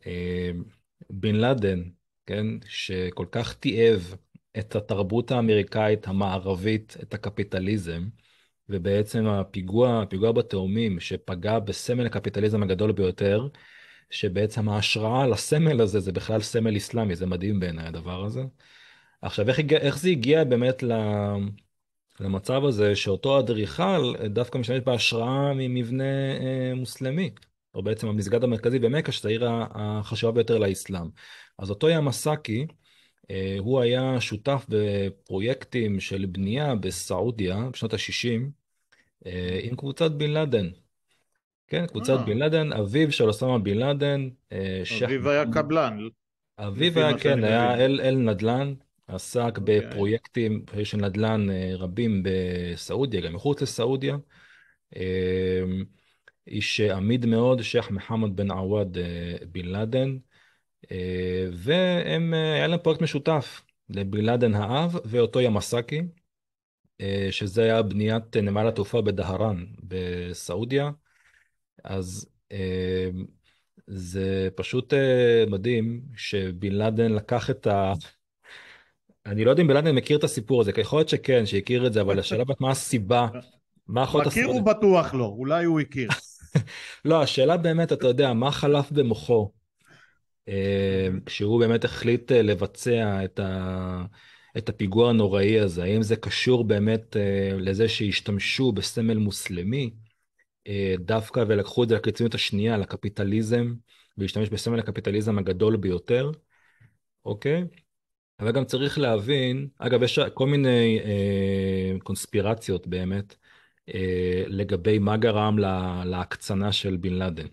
אה, 0.06 0.50
בן 1.10 1.34
לאדן, 1.34 1.82
כן, 2.26 2.46
שכל 2.66 3.26
כך 3.32 3.54
תיעב 3.54 4.14
את 4.58 4.76
התרבות 4.76 5.30
האמריקאית 5.30 6.08
המערבית, 6.08 6.96
את 7.02 7.14
הקפיטליזם, 7.14 8.08
ובעצם 8.68 9.26
הפיגוע, 9.26 10.02
הפיגוע 10.02 10.32
בתאומים 10.32 11.00
שפגע 11.00 11.58
בסמל 11.58 12.06
הקפיטליזם 12.06 12.62
הגדול 12.62 12.92
ביותר, 12.92 13.48
שבעצם 14.10 14.68
ההשראה 14.68 15.26
לסמל 15.26 15.80
הזה 15.80 16.00
זה 16.00 16.12
בכלל 16.12 16.40
סמל 16.40 16.76
אסלאמי, 16.76 17.16
זה 17.16 17.26
מדהים 17.26 17.60
בעיניי 17.60 17.86
הדבר 17.86 18.24
הזה. 18.24 18.42
עכשיו, 19.22 19.48
איך, 19.48 19.60
איך 19.72 19.98
זה 19.98 20.08
הגיע 20.08 20.44
באמת 20.44 20.82
למצב 22.20 22.64
הזה 22.64 22.96
שאותו 22.96 23.38
אדריכל 23.40 24.14
דווקא 24.26 24.58
משתמש 24.58 24.80
בהשראה 24.80 25.54
ממבנה 25.54 26.04
אה, 26.40 26.72
מוסלמי, 26.74 27.30
או 27.74 27.82
בעצם 27.82 28.08
המסגד 28.08 28.44
המרכזי 28.44 28.78
במכה, 28.78 29.12
שזה 29.12 29.28
העיר 29.28 29.48
החשובה 29.50 30.32
ביותר 30.32 30.58
לאסלאם. 30.58 31.10
אז 31.58 31.70
אותו 31.70 31.88
ימסקי, 31.88 32.66
אה, 33.30 33.56
הוא 33.58 33.80
היה 33.80 34.20
שותף 34.20 34.66
בפרויקטים 34.68 36.00
של 36.00 36.26
בנייה 36.26 36.74
בסעודיה 36.74 37.68
בשנות 37.72 37.94
ה-60, 37.94 38.50
אה, 39.26 39.60
עם 39.62 39.76
קבוצת 39.76 40.10
בן 40.10 40.30
לאדן. 40.30 40.70
כן, 41.70 41.86
קבוצת 41.86 42.18
אה. 42.18 42.24
בן 42.24 42.38
לאדן, 42.38 42.72
אביו 42.72 43.12
של 43.12 43.24
אוסמה 43.24 43.58
בן 43.58 43.76
לאדן. 43.76 44.28
אה, 44.52 44.82
אביו 45.04 45.30
היה 45.30 45.44
קבלן. 45.52 45.98
אביו 46.58 46.98
היה, 46.98 47.18
כן, 47.18 47.44
היה. 47.44 47.74
אל, 47.74 48.00
אל 48.00 48.14
נדל"ן, 48.14 48.74
עסק 49.08 49.58
אוקיי. 49.58 49.80
בפרויקטים 49.80 50.64
של 50.84 50.98
נדל"ן 50.98 51.50
אה, 51.50 51.72
רבים 51.74 52.22
בסעודיה, 52.24 53.20
גם 53.20 53.34
מחוץ 53.34 53.62
לסעודיה. 53.62 54.16
אה, 54.96 55.62
איש 56.46 56.80
עמיד 56.80 57.26
מאוד, 57.26 57.62
שייח' 57.62 57.90
מוחמד 57.90 58.36
בן 58.36 58.50
עוואד 58.50 58.98
אה, 58.98 59.36
בן 59.52 59.64
לאדן, 59.64 60.16
אה, 60.92 61.48
והם, 61.52 62.34
אה, 62.34 62.54
היה 62.54 62.66
להם 62.66 62.78
פרויקט 62.82 63.02
משותף 63.02 63.62
לבן 63.90 64.20
לאדן 64.20 64.54
האב 64.54 64.96
ואותו 65.04 65.40
ימסקי, 65.40 66.02
אה, 67.00 67.28
שזה 67.30 67.62
היה 67.62 67.82
בניית 67.82 68.36
נמל 68.36 68.68
התעופה 68.68 69.02
בדהרן 69.02 69.66
בסעודיה. 69.82 70.90
אז 71.84 72.26
אה, 72.52 73.08
זה 73.86 74.48
פשוט 74.54 74.94
אה, 74.94 75.44
מדהים 75.48 76.02
שבן 76.16 76.72
לאדן 76.72 77.12
לקח 77.12 77.50
את 77.50 77.66
ה... 77.66 77.92
אני 79.26 79.44
לא 79.44 79.50
יודע 79.50 79.62
אם 79.62 79.68
בן 79.68 79.74
לאדן 79.74 79.94
מכיר 79.94 80.18
את 80.18 80.24
הסיפור 80.24 80.60
הזה, 80.60 80.72
כי 80.72 80.80
יכול 80.80 80.98
להיות 80.98 81.08
שכן, 81.08 81.46
שהכיר 81.46 81.86
את 81.86 81.92
זה, 81.92 82.00
אבל 82.00 82.18
השאלה 82.18 82.44
באמת 82.44 82.60
מה 82.60 82.70
הסיבה, 82.70 83.28
מה 83.88 84.04
אחות 84.04 84.26
מכיר 84.26 84.44
הסיבה. 84.44 84.58
הוא 84.58 84.66
בטוח 84.66 85.14
לא, 85.14 85.24
אולי 85.24 85.64
הוא 85.64 85.80
הכיר. 85.80 86.08
לא, 87.04 87.22
השאלה 87.22 87.56
באמת, 87.56 87.92
אתה 87.92 88.06
יודע, 88.06 88.32
מה 88.32 88.50
חלף 88.50 88.92
במוחו 88.92 89.50
אה, 90.48 91.08
כשהוא 91.26 91.60
באמת 91.60 91.84
החליט 91.84 92.32
אה, 92.32 92.42
לבצע 92.42 93.24
את 93.24 93.38
ה... 93.38 94.04
את 94.58 94.68
הפיגוע 94.68 95.10
הנוראי 95.10 95.60
הזה, 95.60 95.82
האם 95.82 96.02
זה 96.02 96.16
קשור 96.16 96.64
באמת 96.64 97.16
לזה 97.58 97.88
שהשתמשו 97.88 98.72
בסמל 98.72 99.18
מוסלמי 99.18 99.90
דווקא 100.98 101.44
ולקחו 101.48 101.84
את 101.84 101.88
זה 101.88 101.94
לקיצוניות 101.94 102.34
השנייה, 102.34 102.78
לקפיטליזם, 102.78 103.74
ולהשתמש 104.18 104.48
בסמל 104.48 104.78
הקפיטליזם 104.78 105.38
הגדול 105.38 105.76
ביותר, 105.76 106.30
אוקיי? 107.24 107.64
אבל 108.40 108.52
גם 108.52 108.64
צריך 108.64 108.98
להבין, 108.98 109.68
אגב, 109.78 110.02
יש 110.02 110.18
כל 110.34 110.46
מיני 110.46 111.00
אה, 111.04 112.00
קונספירציות 112.02 112.86
באמת 112.86 113.34
אה, 113.94 114.44
לגבי 114.46 114.98
מה 114.98 115.16
גרם 115.16 115.58
לה, 115.58 116.02
להקצנה 116.06 116.72
של 116.72 116.96
בן 116.96 117.12
לאדן. 117.12 117.46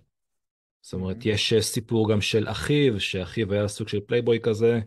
זאת 0.82 0.94
אומרת, 0.94 1.18
יש 1.26 1.54
אה, 1.54 1.62
סיפור 1.62 2.12
גם 2.12 2.22
של 2.22 2.50
אחיו, 2.50 3.00
שאחיו 3.00 3.54
היה 3.54 3.68
סוג 3.68 3.88
של 3.88 4.00
פלייבוי 4.00 4.40
כזה, 4.44 4.80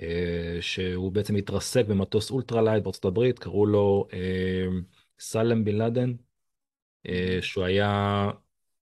אה, 0.00 0.58
שהוא 0.60 1.12
בעצם 1.12 1.36
התרסק 1.36 1.86
במטוס 1.86 2.30
אולטרלייט 2.30 2.84
בארצות 2.84 3.04
הברית, 3.04 3.38
קראו 3.38 3.66
לו 3.66 4.08
אה, 4.12 4.66
סלם 5.18 5.64
בן 5.64 5.74
לאדן, 5.74 6.10
אה, 6.10 6.16
שהוא 7.40 7.64
היה, 7.64 8.30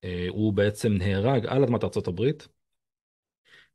אה, 0.05 0.27
הוא 0.29 0.53
בעצם 0.53 0.93
נהרג 0.93 1.47
על 1.47 1.65
אדמת 1.65 1.85
הברית. 2.07 2.49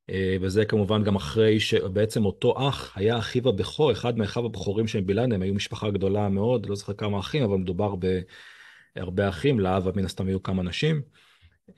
אה, 0.10 0.38
וזה 0.42 0.66
כמובן 0.66 1.04
גם 1.04 1.16
אחרי 1.16 1.60
שבעצם 1.60 2.26
אותו 2.26 2.68
אח 2.70 2.98
היה 2.98 3.18
אחיו 3.18 3.50
הבכור, 3.50 3.92
אחד 3.92 4.18
מאחיו 4.18 4.46
הבכורים 4.46 4.88
של 4.88 5.02
בן 5.02 5.16
לאדן, 5.16 5.32
הם 5.32 5.42
היו 5.42 5.54
משפחה 5.54 5.90
גדולה 5.90 6.30
מאוד, 6.30 6.66
לא 6.66 6.76
זוכר 6.76 6.94
כמה 6.94 7.20
אחים, 7.20 7.44
אבל 7.44 7.58
מדובר 7.58 7.96
בהרבה 8.96 9.30
אחים, 9.30 9.60
לאב 9.60 9.98
מן 9.98 10.06
הסתם 10.06 10.28
היו 10.28 10.44
כמה 10.44 10.64
נשים. 10.64 11.02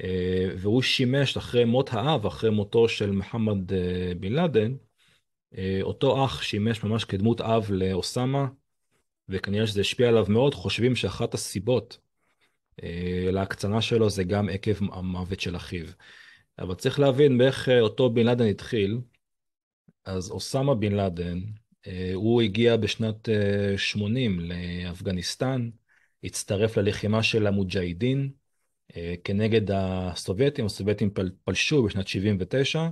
אה, 0.03 0.49
והוא 0.57 0.81
שימש 0.81 1.37
אחרי 1.37 1.65
מות 1.65 1.89
האב, 1.93 2.25
אחרי 2.25 2.49
מותו 2.49 2.89
של 2.89 3.11
מוחמד 3.11 3.73
אה, 3.73 4.11
בן 4.19 4.33
לאדן, 4.33 4.75
אה, 5.57 5.79
אותו 5.81 6.25
אח 6.25 6.41
שימש 6.41 6.83
ממש 6.83 7.05
כדמות 7.05 7.41
אב 7.41 7.65
לאוסאמה, 7.69 8.47
וכנראה 9.29 9.67
שזה 9.67 9.81
השפיע 9.81 10.07
עליו 10.07 10.25
מאוד, 10.29 10.53
חושבים 10.53 10.95
שאחת 10.95 11.33
הסיבות 11.33 11.97
להקצנה 13.31 13.81
שלו 13.81 14.09
זה 14.09 14.23
גם 14.23 14.49
עקב 14.49 14.93
המוות 14.93 15.39
של 15.39 15.55
אחיו. 15.55 15.85
אבל 16.59 16.75
צריך 16.75 16.99
להבין 16.99 17.37
באיך 17.37 17.69
אותו 17.69 18.09
בן 18.09 18.25
לאדן 18.25 18.47
התחיל. 18.47 18.99
אז 20.05 20.31
אוסאמה 20.31 20.75
בן 20.75 20.91
לאדן, 20.91 21.39
הוא 22.13 22.41
הגיע 22.41 22.77
בשנת 22.77 23.29
80 23.77 24.39
לאפגניסטן, 24.39 25.69
הצטרף 26.23 26.77
ללחימה 26.77 27.23
של 27.23 27.47
המוג'הידין 27.47 28.29
כנגד 29.23 29.71
הסובייטים, 29.71 30.65
הסובייטים 30.65 31.09
פל, 31.09 31.31
פלשו 31.43 31.83
בשנת 31.83 32.07
79. 32.07 32.89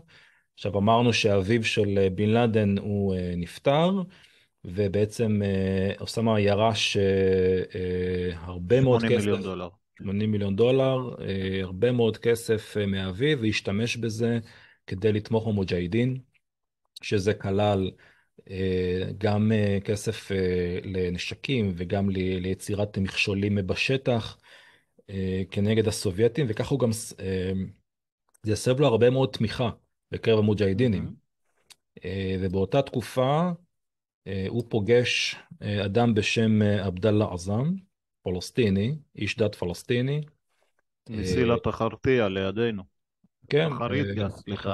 עכשיו 0.53 0.77
אמרנו 0.77 1.13
שאביו 1.13 1.63
של 1.63 2.07
בן 2.15 2.29
לאדן 2.29 2.77
הוא 2.77 3.15
נפטר, 3.37 3.91
ובעצם 4.67 5.41
אוסאמה 5.99 6.39
ירש 6.39 6.97
הרבה 8.33 8.81
מאוד 8.81 9.01
כסף. 9.01 9.09
80 9.09 9.19
מיליון 9.19 9.41
דולר. 9.41 9.69
80 9.97 10.31
מיליון 10.31 10.55
דולר, 10.55 11.15
הרבה 11.63 11.91
מאוד 11.91 12.17
כסף 12.17 12.77
מאביו, 12.87 13.41
והשתמש 13.41 13.97
בזה 13.97 14.39
כדי 14.87 15.11
לתמוך 15.11 15.47
במוג'הידין, 15.47 16.17
שזה 17.01 17.33
כלל 17.33 17.91
גם 19.17 19.51
כסף 19.83 20.31
לנשקים 20.83 21.73
וגם 21.77 22.09
ליצירת 22.09 22.97
מכשולים 22.97 23.55
בשטח 23.65 24.37
כנגד 25.51 25.87
הסובייטים, 25.87 26.45
וכך 26.49 26.67
הוא 26.67 26.79
גם, 26.79 26.91
זה 28.43 28.51
יסב 28.51 28.79
לו 28.79 28.87
הרבה 28.87 29.09
מאוד 29.09 29.29
תמיכה 29.31 29.69
בקרב 30.11 30.39
המוג'הידינים. 30.39 31.25
ובאותה 32.39 32.81
תקופה 32.81 33.49
הוא 34.49 34.63
פוגש 34.69 35.35
אדם 35.85 36.13
בשם 36.13 36.61
עבדאללה 36.61 37.25
עזאם, 37.33 37.75
פלסטיני, 38.23 38.95
איש 39.15 39.37
דת 39.37 39.55
פלסטיני. 39.55 40.21
מסילת 41.09 41.67
החרטיה 41.67 42.29
לידינו. 42.29 42.83
כן. 43.49 43.69
תחריתיה, 43.69 44.29
סליחה. 44.29 44.73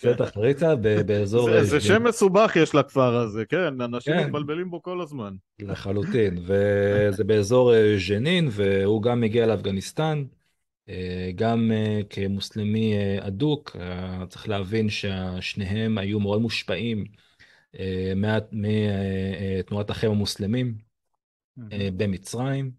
זה 0.00 0.14
תחריתיה 0.14 0.76
באזור... 1.06 1.62
זה 1.62 1.80
שם 1.80 2.04
מסובך 2.04 2.56
יש 2.56 2.74
לכפר 2.74 3.14
הזה, 3.16 3.44
כן, 3.44 3.80
אנשים 3.80 4.16
מתבלבלים 4.16 4.70
בו 4.70 4.82
כל 4.82 5.00
הזמן. 5.00 5.34
לחלוטין, 5.58 6.38
וזה 6.38 7.24
באזור 7.24 7.72
ז'נין, 8.08 8.48
והוא 8.50 9.02
גם 9.02 9.20
מגיע 9.20 9.46
לאפגניסטן, 9.46 10.24
גם 11.34 11.70
כמוסלמי 12.10 12.94
אדוק, 13.20 13.76
צריך 14.28 14.48
להבין 14.48 14.88
ששניהם 14.90 15.98
היו 15.98 16.20
מאוד 16.20 16.40
מושפעים 16.40 17.04
מתנועת 18.52 19.90
החיים 19.90 20.12
המוסלמים 20.12 20.74
במצרים. 21.96 22.70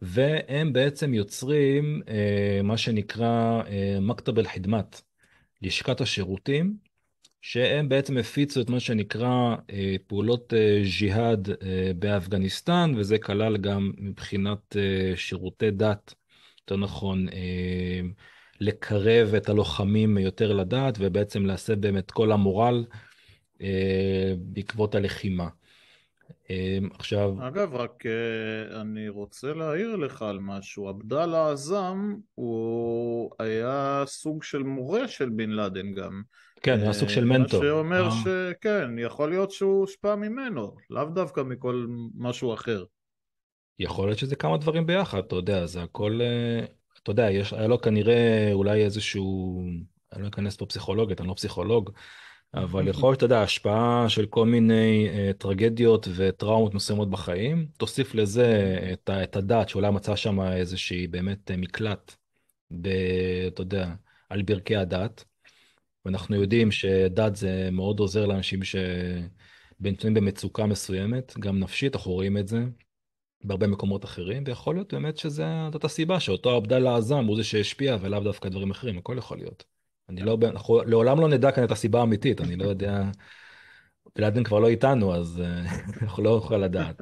והם 0.00 0.72
בעצם 0.72 1.14
יוצרים 1.14 2.02
אה, 2.08 2.60
מה 2.62 2.76
שנקרא 2.76 3.62
אה, 3.68 3.98
מקטב 4.00 4.38
אל-חדמת, 4.38 5.00
לשכת 5.62 6.00
השירותים, 6.00 6.76
שהם 7.42 7.88
בעצם 7.88 8.16
הפיצו 8.16 8.60
את 8.60 8.70
מה 8.70 8.80
שנקרא 8.80 9.56
אה, 9.70 9.96
פעולות 10.06 10.54
אה, 10.54 10.82
ג'יהאד 10.98 11.50
אה, 11.50 11.90
באפגניסטן, 11.98 12.92
וזה 12.96 13.18
כלל 13.18 13.56
גם 13.56 13.92
מבחינת 13.98 14.76
אה, 14.76 15.16
שירותי 15.16 15.70
דת, 15.70 16.14
יותר 16.60 16.76
נכון, 16.76 17.28
אה, 17.28 18.00
לקרב 18.60 19.34
את 19.34 19.48
הלוחמים 19.48 20.18
יותר 20.18 20.52
לדת, 20.52 20.94
ובעצם 20.98 21.46
להסב 21.46 21.74
באמת 21.74 22.10
כל 22.10 22.32
המורל 22.32 22.84
אה, 22.92 22.98
בעקבות 24.38 24.94
הלחימה. 24.94 25.48
עכשיו... 26.94 27.34
אגב, 27.48 27.74
רק 27.74 28.04
אני 28.80 29.08
רוצה 29.08 29.54
להעיר 29.54 29.96
לך 29.96 30.22
על 30.22 30.38
משהו. 30.40 30.88
עבדאללה 30.88 31.50
עזאם 31.50 32.16
הוא 32.34 33.30
היה 33.38 34.02
סוג 34.06 34.42
של 34.42 34.62
מורה 34.62 35.08
של 35.08 35.28
בן 35.28 35.50
לאדן 35.50 35.94
גם. 35.94 36.22
כן, 36.62 36.80
היה 36.80 36.92
סוג 36.92 37.08
של 37.08 37.24
מנטור. 37.24 37.60
מה 37.60 37.66
שאומר 37.66 38.08
שכן, 38.10 38.98
יכול 38.98 39.30
להיות 39.30 39.50
שהוא 39.50 39.80
הושפע 39.80 40.14
ממנו, 40.14 40.76
לאו 40.90 41.04
דווקא 41.04 41.40
מכל 41.40 41.86
משהו 42.14 42.54
אחר. 42.54 42.84
יכול 43.78 44.08
להיות 44.08 44.18
שזה 44.18 44.36
כמה 44.36 44.56
דברים 44.56 44.86
ביחד, 44.86 45.18
אתה 45.18 45.36
יודע, 45.36 45.66
זה 45.66 45.82
הכל... 45.82 46.20
אתה 47.02 47.10
יודע, 47.10 47.30
יש, 47.30 47.52
היה 47.52 47.66
לו 47.66 47.80
כנראה 47.80 48.50
אולי 48.52 48.84
איזשהו... 48.84 49.62
אני 50.12 50.22
לא 50.22 50.28
אכנס 50.28 50.56
פה 50.56 50.66
פסיכולוגית, 50.66 51.20
אני 51.20 51.28
לא 51.28 51.34
פסיכולוג. 51.34 51.90
אבל 52.56 52.88
יכול 52.88 53.08
להיות, 53.08 53.16
אתה 53.16 53.24
יודע, 53.24 53.42
השפעה 53.42 54.08
של 54.08 54.26
כל 54.26 54.46
מיני 54.46 55.08
uh, 55.08 55.32
טרגדיות 55.32 56.08
וטראומות 56.16 56.74
מסוימות 56.74 57.10
בחיים. 57.10 57.66
תוסיף 57.76 58.14
לזה 58.14 58.78
את, 58.92 59.10
את 59.10 59.36
הדת, 59.36 59.68
שאולי 59.68 59.90
מצא 59.90 60.16
שם 60.16 60.40
איזושהי 60.40 61.06
באמת 61.06 61.50
מקלט, 61.50 62.14
ב, 62.70 62.88
אתה 63.46 63.62
יודע, 63.62 63.94
על 64.28 64.42
ברכי 64.42 64.76
הדת. 64.76 65.24
ואנחנו 66.04 66.36
יודעים 66.36 66.70
שדת 66.70 67.36
זה 67.36 67.68
מאוד 67.72 68.00
עוזר 68.00 68.26
לאנשים 68.26 68.60
שנמצאים 68.62 70.14
במצוקה 70.14 70.66
מסוימת, 70.66 71.34
גם 71.38 71.58
נפשית, 71.58 71.96
אנחנו 71.96 72.12
רואים 72.12 72.38
את 72.38 72.48
זה 72.48 72.64
בהרבה 73.44 73.66
מקומות 73.66 74.04
אחרים, 74.04 74.44
ויכול 74.46 74.74
להיות 74.74 74.94
באמת 74.94 75.16
שזאת 75.16 75.84
הסיבה, 75.84 76.20
שאותו 76.20 76.50
עבדאללה 76.50 76.96
עזאם 76.96 77.26
הוא 77.26 77.36
זה 77.36 77.44
שהשפיע, 77.44 77.96
ולאו 78.00 78.20
דווקא 78.20 78.48
דברים 78.48 78.70
אחרים, 78.70 78.98
הכל 78.98 79.18
יכול 79.18 79.38
להיות. 79.38 79.75
אני 80.08 80.22
לא, 80.22 80.38
אנחנו 80.42 80.82
לעולם 80.82 81.20
לא 81.20 81.28
נדע 81.28 81.52
כאן 81.52 81.64
את 81.64 81.70
הסיבה 81.70 82.00
האמיתית, 82.00 82.40
אני 82.40 82.56
לא 82.56 82.64
יודע, 82.64 83.02
בלאדן 84.16 84.44
כבר 84.44 84.58
לא 84.58 84.68
איתנו, 84.68 85.14
אז 85.14 85.42
אנחנו 86.02 86.22
לא 86.22 86.40
יכולים 86.44 86.62
לדעת. 86.62 87.00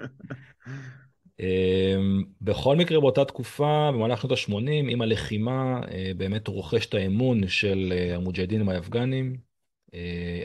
בכל 2.41 2.77
מקרה, 2.77 3.01
באותה 3.01 3.25
תקופה, 3.25 3.91
במהלך 3.95 4.21
שנות 4.21 4.33
ה-80, 4.33 4.71
עם 4.71 5.03
הלחימה, 5.03 5.81
באמת 6.17 6.49
רוכש 6.49 6.87
את 6.87 6.95
האמון 6.95 7.49
של 7.49 7.93
המוג'הדינים 8.15 8.69
האפגנים, 8.69 9.37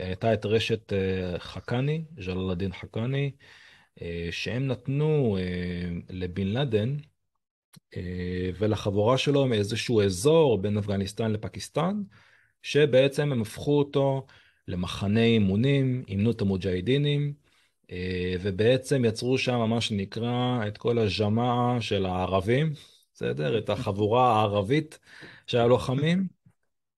הייתה 0.02 0.34
את 0.34 0.46
רשת 0.46 0.92
חכני, 1.38 2.04
ג'לאל 2.14 2.50
א-דין 2.50 2.72
חכני, 2.72 3.30
שהם 4.30 4.66
נתנו 4.66 5.38
לבן 6.10 6.46
לאדן 6.46 6.96
ולחבורה 8.58 9.18
שלו 9.18 9.46
מאיזשהו 9.46 10.02
אזור 10.02 10.58
בין 10.62 10.78
אפגניסטן 10.78 11.32
לפקיסטן, 11.32 12.02
שבעצם 12.62 13.32
הם 13.32 13.42
הפכו 13.42 13.78
אותו 13.78 14.26
למחנה 14.68 15.22
אימונים, 15.24 16.04
אימנו 16.08 16.30
את 16.30 16.40
המוג'הידינים, 16.40 17.32
ובעצם 18.40 19.04
יצרו 19.04 19.38
שם 19.38 19.70
מה 19.70 19.80
שנקרא 19.80 20.60
את 20.68 20.78
כל 20.78 20.98
הז'מאה 20.98 21.76
של 21.80 22.06
הערבים, 22.06 22.72
בסדר? 23.14 23.58
את 23.58 23.70
החבורה 23.70 24.32
הערבית 24.32 24.98
של 25.46 25.58
הלוחמים, 25.58 26.26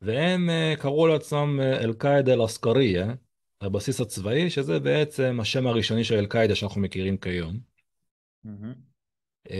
והם 0.00 0.50
קראו 0.78 1.06
לעצמם 1.06 1.60
אל-קאעידה 1.60 2.32
אל-עסקריה, 2.32 3.14
הבסיס 3.60 4.00
הצבאי, 4.00 4.50
שזה 4.50 4.80
בעצם 4.80 5.38
השם 5.40 5.66
הראשוני 5.66 6.04
של 6.04 6.14
אל-קאעידה 6.14 6.54
שאנחנו 6.54 6.80
מכירים 6.80 7.16
כיום. 7.16 7.58
Mm-hmm. 8.46 9.52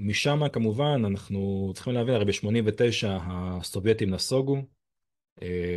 ומשם 0.00 0.48
כמובן 0.48 1.02
אנחנו 1.06 1.72
צריכים 1.74 1.92
להבין, 1.92 2.14
הרי 2.14 2.24
ב-89 2.24 3.06
הסובייטים 3.06 4.10
נסוגו, 4.10 4.62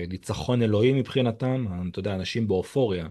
ניצחון 0.09 0.61
אלוהים 0.61 0.97
מבחינתם, 0.97 1.65
אתה 1.91 1.99
יודע, 1.99 2.15
אנשים 2.15 2.47
באופוריה. 2.47 3.07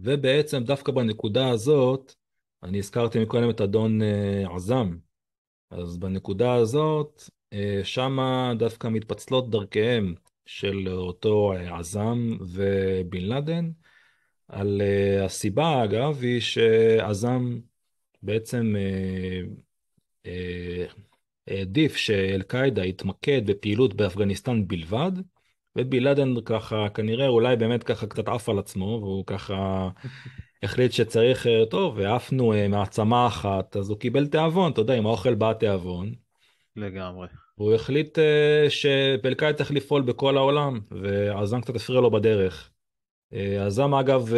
ובעצם 0.00 0.64
דווקא 0.64 0.92
בנקודה 0.92 1.48
הזאת, 1.48 2.14
אני 2.62 2.78
הזכרתי 2.78 3.22
מקודם 3.22 3.50
את 3.50 3.60
אדון 3.60 4.00
עזם, 4.54 4.96
אז 5.70 5.98
בנקודה 5.98 6.54
הזאת, 6.54 7.22
שמה 7.84 8.52
דווקא 8.58 8.88
מתפצלות 8.88 9.50
דרכיהם 9.50 10.14
של 10.46 10.88
אותו 10.88 11.52
עזם 11.52 12.36
ובן 12.40 13.22
לאדן. 13.22 13.70
על 14.48 14.82
הסיבה, 15.24 15.84
אגב, 15.84 16.22
היא 16.22 16.40
שעזם 16.40 17.58
בעצם 18.22 18.74
העדיף 21.48 21.96
שאל-קאעידה 21.96 22.84
יתמקד 22.84 23.46
בפעילות 23.46 23.94
באפגניסטן 23.94 24.68
בלבד, 24.68 25.12
ובן 25.76 25.98
לאדן 25.98 26.34
ככה, 26.44 26.88
כנראה 26.94 27.28
אולי 27.28 27.56
באמת 27.56 27.84
ככה 27.84 28.06
קצת 28.06 28.28
עף 28.28 28.48
על 28.48 28.58
עצמו, 28.58 28.98
והוא 29.02 29.24
ככה 29.26 29.88
החליט 30.62 30.92
שצריך, 30.92 31.46
טוב, 31.70 31.96
ועפנו 31.96 32.52
מעצמה 32.68 33.26
אחת, 33.26 33.76
אז 33.76 33.90
הוא 33.90 33.98
קיבל 33.98 34.26
תיאבון, 34.26 34.72
אתה 34.72 34.80
יודע, 34.80 34.94
עם 34.94 35.06
האוכל 35.06 35.34
בא 35.34 35.52
תיאבון. 35.52 36.12
לגמרי. 36.76 37.28
והוא 37.58 37.74
החליט 37.74 38.18
שאל-קאעידה 38.68 39.58
צריך 39.58 39.70
לפעול 39.70 40.02
בכל 40.02 40.36
העולם, 40.36 40.80
ועזם 40.90 41.60
קצת 41.60 41.76
הפריע 41.76 42.00
לו 42.00 42.10
בדרך. 42.10 42.70
עזם 43.66 43.94
אגב 43.94 44.28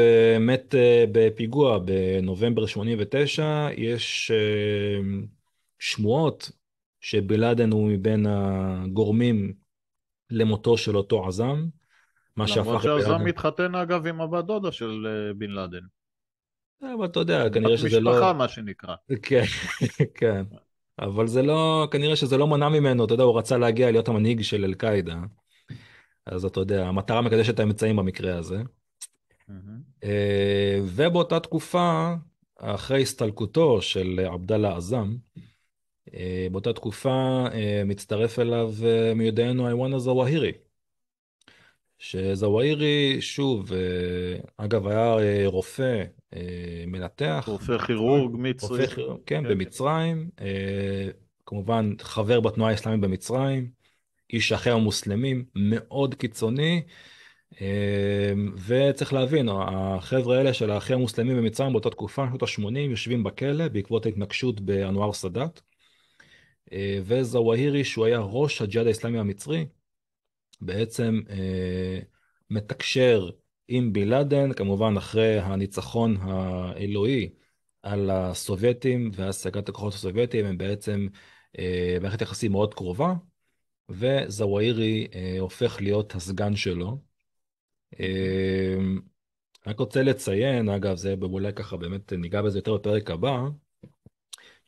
מת 0.41 0.75
בפיגוע 1.13 1.79
בנובמבר 1.79 2.67
89, 2.67 3.69
יש 3.77 4.31
שמועות 5.79 6.51
שבן 7.01 7.41
לאדן 7.41 7.71
הוא 7.71 7.89
מבין 7.89 8.27
הגורמים 8.27 9.53
למותו 10.31 10.77
של 10.77 10.97
אותו 10.97 11.27
עזם. 11.29 11.67
למרות 12.37 12.83
שעזם 12.83 13.25
מתחתן 13.25 13.75
אגב 13.75 14.07
עם 14.07 14.21
הבת 14.21 14.45
דודה 14.45 14.73
של 14.73 15.07
בן 15.37 15.51
לאדן. 15.51 15.83
אבל 16.83 17.05
אתה 17.05 17.21
יודע, 17.21 17.51
כנראה 17.51 17.79
שזה 17.79 18.01
לא... 18.01 18.13
משפחה 18.13 18.33
מה 18.33 18.49
שנקרא. 18.49 18.95
כן, 19.23 19.45
כן. 20.19 20.45
אבל 20.99 21.27
זה 21.27 21.43
לא, 21.43 21.89
כנראה 21.91 22.17
שזה 22.17 22.37
לא 22.37 22.47
מנע 22.47 22.69
ממנו, 22.69 23.05
אתה 23.05 23.15
יודע, 23.15 23.25
הוא 23.25 23.39
רצה 23.39 23.59
להגיע 23.59 23.91
להיות 23.91 24.09
המנהיג 24.09 24.43
של 24.43 24.65
אל-קאעידה. 24.65 25.21
אז 26.27 26.45
אתה 26.45 26.61
יודע, 26.61 26.87
המטרה 26.87 27.21
מקדשת 27.21 27.55
את 27.55 27.61
האמצעים 27.61 27.97
במקרה 27.97 28.37
הזה. 28.37 28.63
Mm-hmm. 29.51 30.07
ובאותה 30.87 31.41
תקופה, 31.41 32.15
אחרי 32.57 33.03
הסתלקותו 33.03 33.83
של 33.83 34.21
עבדאללה 34.33 34.77
עזם, 34.77 35.17
באותה 36.51 36.73
תקופה 36.73 37.47
מצטרף 37.85 38.39
אליו 38.39 38.75
מיודענו 39.15 39.69
איואן 39.69 39.95
הזוואהירי. 39.95 40.53
שזוואהירי, 41.99 43.17
שוב, 43.21 43.73
אגב, 44.57 44.87
היה 44.87 45.17
רופא 45.47 46.05
מנתח. 46.87 47.45
רופא 47.49 47.79
כירורג 47.79 48.37
מצרי. 48.39 48.85
רופא 48.85 48.95
כן, 48.95 49.03
כן, 49.27 49.45
במצרים. 49.49 50.31
כמובן, 51.47 51.93
חבר 52.01 52.41
בתנועה 52.41 52.71
האסלאמית 52.71 53.01
במצרים. 53.01 53.71
איש 54.33 54.53
אחר 54.53 54.75
המוסלמים, 54.75 55.45
מאוד 55.55 56.15
קיצוני. 56.15 56.83
וצריך 58.67 59.13
להבין, 59.13 59.49
החבר'ה 59.49 60.39
האלה 60.39 60.55
של 60.55 60.71
האחים 60.71 60.97
המוסלמים 60.97 61.37
במצרים 61.37 61.73
באותה 61.73 61.91
תקופה, 61.91 62.27
שנות 62.29 62.43
ה-80, 62.43 62.79
יושבים 62.79 63.25
בכלא 63.25 63.69
בעקבות 63.69 64.07
ההתנגשות 64.07 64.61
באנואר 64.61 65.13
סאדאת. 65.13 65.61
וזוואהירי, 67.05 67.85
שהוא 67.85 68.07
היה 68.07 68.19
ראש 68.19 68.63
הג'יהאד 68.63 68.87
האסלאמי 68.87 69.19
המצרי, 69.19 69.67
בעצם 70.61 71.21
אה, 71.31 71.99
מתקשר 72.51 73.31
עם 73.69 73.93
בן 73.93 74.09
לאדן, 74.09 74.53
כמובן 74.53 74.97
אחרי 74.97 75.39
הניצחון 75.39 76.17
האלוהי 76.21 77.31
על 77.83 78.11
הסובייטים 78.11 79.11
והשגת 79.15 79.69
הכוחות 79.69 79.95
הסובייטיים, 79.95 80.47
הם 80.47 80.59
בעצם 80.59 81.09
אה, 81.59 81.99
מערכת 82.01 82.23
יחסים 82.23 82.53
מאוד 82.53 82.75
קרובה, 82.75 83.15
וזוואהירי 83.89 85.09
אה, 85.15 85.37
הופך 85.41 85.77
להיות 85.81 86.15
הסגן 86.15 86.57
שלו. 86.57 87.14
אה, 88.01 88.77
רק 89.67 89.79
רוצה 89.79 90.03
לציין, 90.03 90.69
אגב, 90.69 90.97
זה 90.97 91.15
אולי 91.23 91.53
ככה 91.53 91.77
באמת 91.77 92.13
ניגע 92.13 92.43
בזה 92.43 92.59
יותר 92.59 92.75
בפרק 92.75 93.11
הבא, 93.11 93.39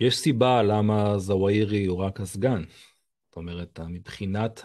יש 0.00 0.18
סיבה 0.18 0.62
למה 0.62 1.18
זוואירי 1.18 1.86
הוא 1.86 1.98
רק 1.98 2.20
הסגן. 2.20 2.62
זאת 3.28 3.36
אומרת, 3.36 3.80
מבחינת 3.80 4.60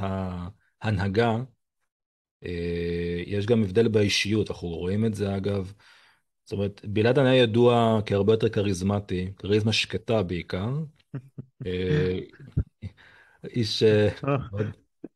ההנהגה, 0.82 1.38
אה, 2.46 3.24
יש 3.26 3.46
גם 3.46 3.64
הבדל 3.64 3.88
באישיות, 3.88 4.52
אנחנו 4.52 4.68
רואים 4.68 5.06
את 5.06 5.16
זה 5.16 5.38
אגב. 5.38 5.74
זאת 6.46 6.54
אומרת, 6.54 6.82
בלעדן 6.86 7.26
היה 7.26 7.44
ידוע 7.44 8.00
כהרבה 8.06 8.34
יותר 8.34 8.50
כריזמטי, 8.50 9.32
כריזמה 9.38 9.74
שקטה 9.74 10.24
בעיקר. 10.24 10.70
אה, 11.66 12.20
איש... 13.56 13.84
אה, 13.84 14.10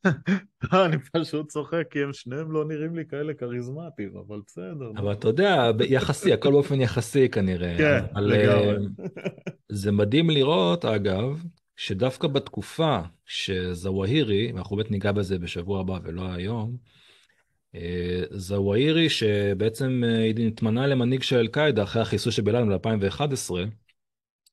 אני 0.85 0.97
פשוט 1.13 1.47
צוחק 1.47 1.83
כי 1.89 2.03
הם 2.03 2.13
שניהם 2.13 2.51
לא 2.51 2.65
נראים 2.65 2.95
לי 2.95 3.05
כאלה 3.05 3.33
כריזמטיים, 3.33 4.11
אבל 4.27 4.39
בסדר. 4.47 4.91
אבל 4.97 5.11
אתה 5.11 5.27
יודע, 5.27 5.71
יחסי, 5.89 6.33
הכל 6.33 6.51
באופן 6.51 6.81
יחסי 6.81 7.29
כנראה. 7.29 7.77
כן, 7.77 8.03
לגמרי. 8.15 8.87
זה 9.69 9.91
מדהים 9.91 10.29
לראות, 10.29 10.85
אגב, 10.85 11.43
שדווקא 11.75 12.27
בתקופה 12.27 12.99
שזוואהירי, 13.25 14.51
ואנחנו 14.53 14.75
באמת 14.75 14.91
ניגע 14.91 15.11
בזה 15.11 15.39
בשבוע 15.39 15.79
הבא 15.79 15.99
ולא 16.03 16.33
היום, 16.33 16.77
אה, 17.75 18.23
זוואהירי 18.31 19.09
שבעצם 19.09 20.03
אה, 20.05 20.23
התמנה 20.47 20.87
למנהיג 20.87 21.23
של 21.23 21.37
אל-קאעידה 21.37 21.83
אחרי 21.83 22.01
החיסול 22.01 22.31
של 22.31 22.41
בלאדן 22.41 22.69
ב-2011, 22.69 23.51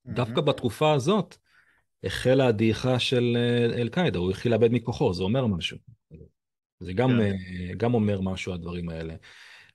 דווקא 0.05 0.41
בתקופה 0.41 0.93
הזאת 0.93 1.37
החלה 2.03 2.47
הדעיכה 2.47 2.99
של 2.99 3.37
אה, 3.37 3.81
אל-קאעידה, 3.81 4.19
הוא 4.19 4.31
התחיל 4.31 4.51
לאבד 4.51 4.69
מכוחו, 4.71 5.13
זה 5.13 5.23
אומר 5.23 5.47
משהו. 5.47 5.77
זה 6.79 6.93
גם, 6.93 7.09
כן. 7.09 7.77
גם 7.77 7.93
אומר 7.93 8.21
משהו, 8.21 8.53
הדברים 8.53 8.89
האלה. 8.89 9.13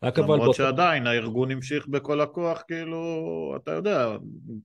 רק 0.02 0.18
אבל... 0.18 0.34
למרות 0.34 0.56
שעדיין 0.56 1.06
הארגון 1.06 1.50
המשיך 1.50 1.86
בכל 1.88 2.20
הכוח, 2.20 2.62
כאילו, 2.68 3.54
אתה 3.62 3.70
יודע, 3.70 4.16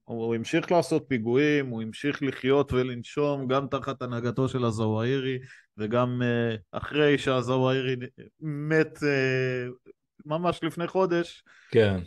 הוא 0.03 0.35
המשיך 0.35 0.71
לעשות 0.71 1.05
פיגועים, 1.07 1.67
הוא 1.67 1.81
המשיך 1.81 2.23
לחיות 2.23 2.73
ולנשום 2.73 3.47
גם 3.47 3.67
תחת 3.67 4.01
הנהגתו 4.01 4.49
של 4.49 4.65
הזוואירי, 4.65 5.39
וגם 5.77 6.21
uh, 6.21 6.77
אחרי 6.77 7.17
שהזוואירי 7.17 7.95
מת 8.41 8.97
uh, 8.97 9.91
ממש 10.25 10.59
לפני 10.63 10.87
חודש. 10.87 11.43
כן. 11.71 11.99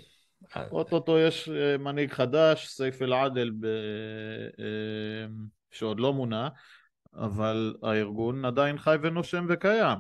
אוטוטו 0.71 1.19
יש 1.19 1.49
uh, 1.49 1.79
מנהיג 1.79 2.13
חדש, 2.13 2.69
סייף 2.69 3.03
אל-עדל, 3.03 3.51
ב... 3.61 3.67
שעוד 5.71 6.01
לא 6.01 6.13
מונה, 6.13 6.49
אבל 7.15 7.75
הארגון 7.83 8.45
עדיין 8.45 8.79
חי 8.79 8.97
ונושם 9.03 9.47
וקיים. 9.49 9.99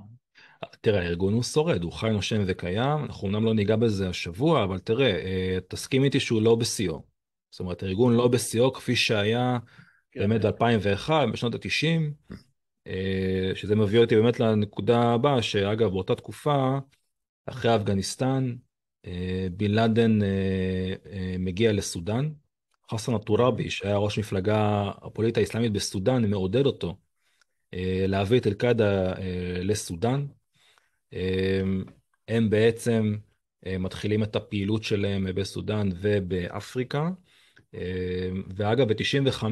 תראה, 0.81 1.01
הארגון 1.01 1.35
הוא 1.35 1.43
שורד, 1.43 1.83
הוא 1.83 1.93
חי, 1.93 2.11
נושם 2.11 2.43
וקיים, 2.47 3.05
אנחנו 3.05 3.29
אמנם 3.29 3.45
לא 3.45 3.55
ניגע 3.55 3.77
בזה 3.77 4.09
השבוע, 4.09 4.65
אבל 4.65 4.79
תראה, 4.79 5.11
אה, 5.11 5.59
תסכים 5.69 6.05
איתי 6.05 6.21
שהוא 6.21 6.43
לא 6.43 6.55
בשיאו. 6.55 7.03
זאת 7.51 7.61
אומרת, 7.61 7.83
הארגון 7.83 8.15
לא 8.15 8.29
בשיאו 8.29 8.73
כפי 8.73 8.97
שהיה 8.97 9.59
כן. 10.13 10.21
באמת 10.21 10.45
ב-2001, 10.45 11.11
בשנות 11.33 11.55
ה-90, 11.55 12.35
אה, 12.87 13.53
שזה 13.55 13.77
מביא 13.77 14.01
אותי 14.01 14.17
באמת 14.17 14.41
לנקודה 14.41 15.01
הבאה, 15.01 15.43
שאגב, 15.43 15.91
באותה 15.91 16.15
תקופה, 16.15 16.79
אחרי 17.47 17.77
אפגניסטן, 17.77 18.45
אה, 18.51 18.66
בן 19.53 19.71
לאדן 19.71 20.19
מגיע 21.39 21.73
לסודאן. 21.73 22.31
חסן 22.93 23.15
א-טוראבי, 23.15 23.71
שהיה 23.71 23.97
ראש 23.97 24.19
מפלגה 24.19 24.91
הפוליטית 25.03 25.39
האסלאמית 25.39 25.73
בסודאן, 25.73 26.31
מעודד 26.31 26.67
אותו 26.67 26.97
להביא 28.09 28.41
את 28.41 28.47
אל-קאעידה 28.47 29.13
לסודאן. 29.63 30.27
הם 32.29 32.51
בעצם 32.51 33.17
מתחילים 33.67 34.23
את 34.23 34.37
הפעילות 34.37 34.85
שלהם 34.85 35.27
בסודאן 35.35 35.89
ובאפריקה. 36.01 37.11
ואגב, 38.57 38.93
ב-95, 38.93 39.45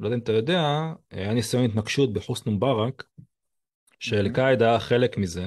לא 0.00 0.06
יודע 0.06 0.14
אם 0.14 0.20
אתה 0.20 0.32
יודע, 0.32 0.92
היה 1.10 1.34
ניסיון 1.34 1.64
התנגשות 1.64 2.12
בחוסן 2.12 2.50
מובארק, 2.50 3.04
שאל-קאעידה 4.00 4.70
היה 4.70 4.80
חלק 4.80 5.18
מזה, 5.18 5.46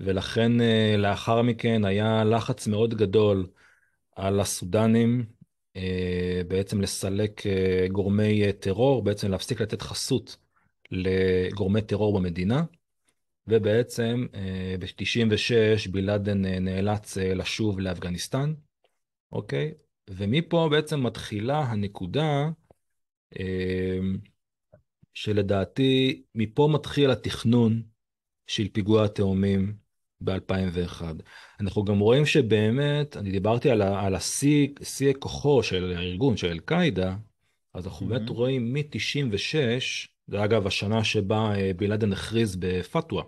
ולכן 0.00 0.52
לאחר 0.98 1.42
מכן 1.42 1.84
היה 1.84 2.24
לחץ 2.24 2.66
מאוד 2.66 2.94
גדול 2.94 3.46
על 4.16 4.40
הסודנים 4.40 5.26
בעצם 6.48 6.80
לסלק 6.80 7.42
גורמי 7.92 8.52
טרור, 8.52 9.04
בעצם 9.04 9.30
להפסיק 9.30 9.60
לתת 9.60 9.82
חסות 9.82 10.36
לגורמי 10.90 11.82
טרור 11.82 12.18
במדינה. 12.18 12.64
ובעצם 13.48 14.26
ב-96 14.80 15.90
בילאדן 15.90 16.44
נאלץ 16.44 17.16
לשוב 17.16 17.80
לאפגניסטן, 17.80 18.54
אוקיי? 19.32 19.74
ומפה 20.10 20.68
בעצם 20.70 21.02
מתחילה 21.02 21.58
הנקודה 21.58 22.48
שלדעתי, 25.14 26.22
מפה 26.34 26.68
מתחיל 26.72 27.10
התכנון 27.10 27.82
של 28.46 28.68
פיגוע 28.72 29.04
התאומים 29.04 29.85
ב-2001. 30.20 31.02
אנחנו 31.60 31.84
גם 31.84 31.98
רואים 31.98 32.26
שבאמת, 32.26 33.16
אני 33.16 33.30
דיברתי 33.30 33.70
על 33.70 34.14
השיא 34.14 34.68
כוחו 35.18 35.62
של 35.62 35.94
הארגון, 35.96 36.36
של 36.36 36.46
אל-קאעידה, 36.46 37.16
אז 37.74 37.86
אנחנו 37.86 38.06
באמת 38.06 38.28
רואים 38.28 38.72
מ-96, 38.72 39.56
זה 40.26 40.44
אגב 40.44 40.66
השנה 40.66 41.04
שבה 41.04 41.52
בילאדן 41.76 42.12
הכריז 42.12 42.56
בפתווה, 42.56 43.22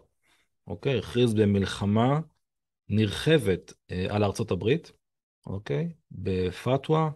אוקיי? 0.67 0.99
הכריז 0.99 1.35
במלחמה 1.35 2.21
נרחבת 2.89 3.73
על 4.09 4.25
ארצות 4.25 4.51
הברית, 4.51 4.93
אוקיי? 5.47 5.93
בפתווה, 6.11 7.11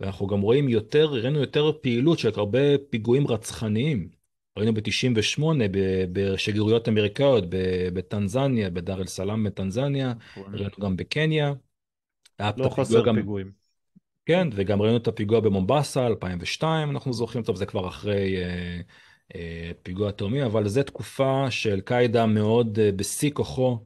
ואנחנו 0.00 0.26
גם 0.26 0.40
רואים 0.40 0.68
יותר, 0.68 1.06
ראינו 1.06 1.40
יותר 1.40 1.72
פעילות 1.82 2.18
של 2.18 2.30
הרבה 2.36 2.58
פיגועים 2.90 3.26
רצחניים. 3.26 4.08
ראינו 4.56 4.74
ב-98 4.74 5.42
בשגרירויות 6.12 6.88
אמריקאיות 6.88 7.44
בטנזניה, 7.94 8.70
בדאר 8.70 9.00
אל 9.00 9.06
סלאם 9.06 9.44
בטנזניה, 9.44 10.12
ראינו 10.36 10.70
גם 10.80 10.96
בקניה. 10.96 11.52
לא 12.40 12.68
חסר 12.68 13.04
גם... 13.04 13.14
פיגועים. 13.14 13.64
כן, 14.26 14.48
וגם 14.52 14.82
ראינו 14.82 14.96
את 14.96 15.08
הפיגוע 15.08 15.40
במומבסה, 15.40 16.06
2002, 16.06 16.90
אנחנו 16.90 17.12
זוכרים, 17.12 17.44
טוב, 17.44 17.56
זה 17.56 17.66
כבר 17.66 17.88
אחרי 17.88 18.36
אה, 18.36 18.80
אה, 19.34 19.70
פיגוע 19.82 20.10
תאומי, 20.10 20.44
אבל 20.44 20.68
זו 20.68 20.82
תקופה 20.82 21.50
של 21.50 21.80
קאידה 21.80 22.26
מאוד 22.26 22.78
אה, 22.78 22.92
בשיא 22.92 23.30
כוחו, 23.30 23.78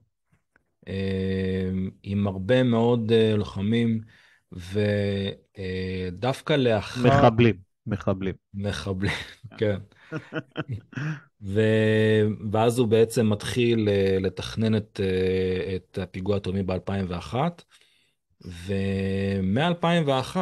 אה, 0.89 1.71
עם 2.03 2.27
הרבה 2.27 2.63
מאוד 2.63 3.13
אה, 3.13 3.37
לוחמים, 3.37 4.01
ודווקא 6.13 6.53
אה, 6.53 6.57
לאחר... 6.57 7.09
מחבלים, 7.09 7.55
מחבלים. 7.87 8.35
מחבלים, 8.55 9.13
כן. 9.59 9.79
ו... 11.43 11.61
ואז 12.53 12.79
הוא 12.79 12.89
בעצם 12.89 13.31
מתחיל 13.31 13.89
אה, 13.89 14.19
לתכנן 14.21 14.77
את, 14.77 15.01
אה, 15.03 15.77
את 15.77 15.99
הפיגוע 15.99 16.37
התאומי 16.37 16.63
ב-2001, 16.63 17.35
ומ-2001 18.41 20.37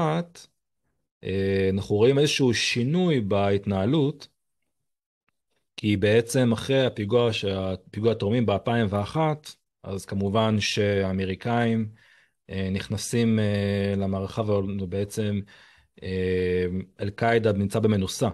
אה, 1.25 1.71
אנחנו 1.73 1.97
רואים 1.97 2.19
איזשהו 2.19 2.55
שינוי 2.55 3.21
בהתנהלות, 3.21 4.29
כי 5.77 5.97
בעצם 5.97 6.53
אחרי 6.53 6.87
הפיגוע, 6.87 7.31
הפיגוע 7.53 8.13
התאומים 8.13 8.47
ב-2001, 8.47 9.17
אז 9.83 10.05
כמובן 10.07 10.61
שהאמריקאים 10.61 11.89
נכנסים 12.73 13.39
למערכה 13.97 14.43
ובעצם 14.43 15.41
אל-קאעידה 17.01 17.53
נמצא 17.53 17.79
במנוסה. 17.79 18.29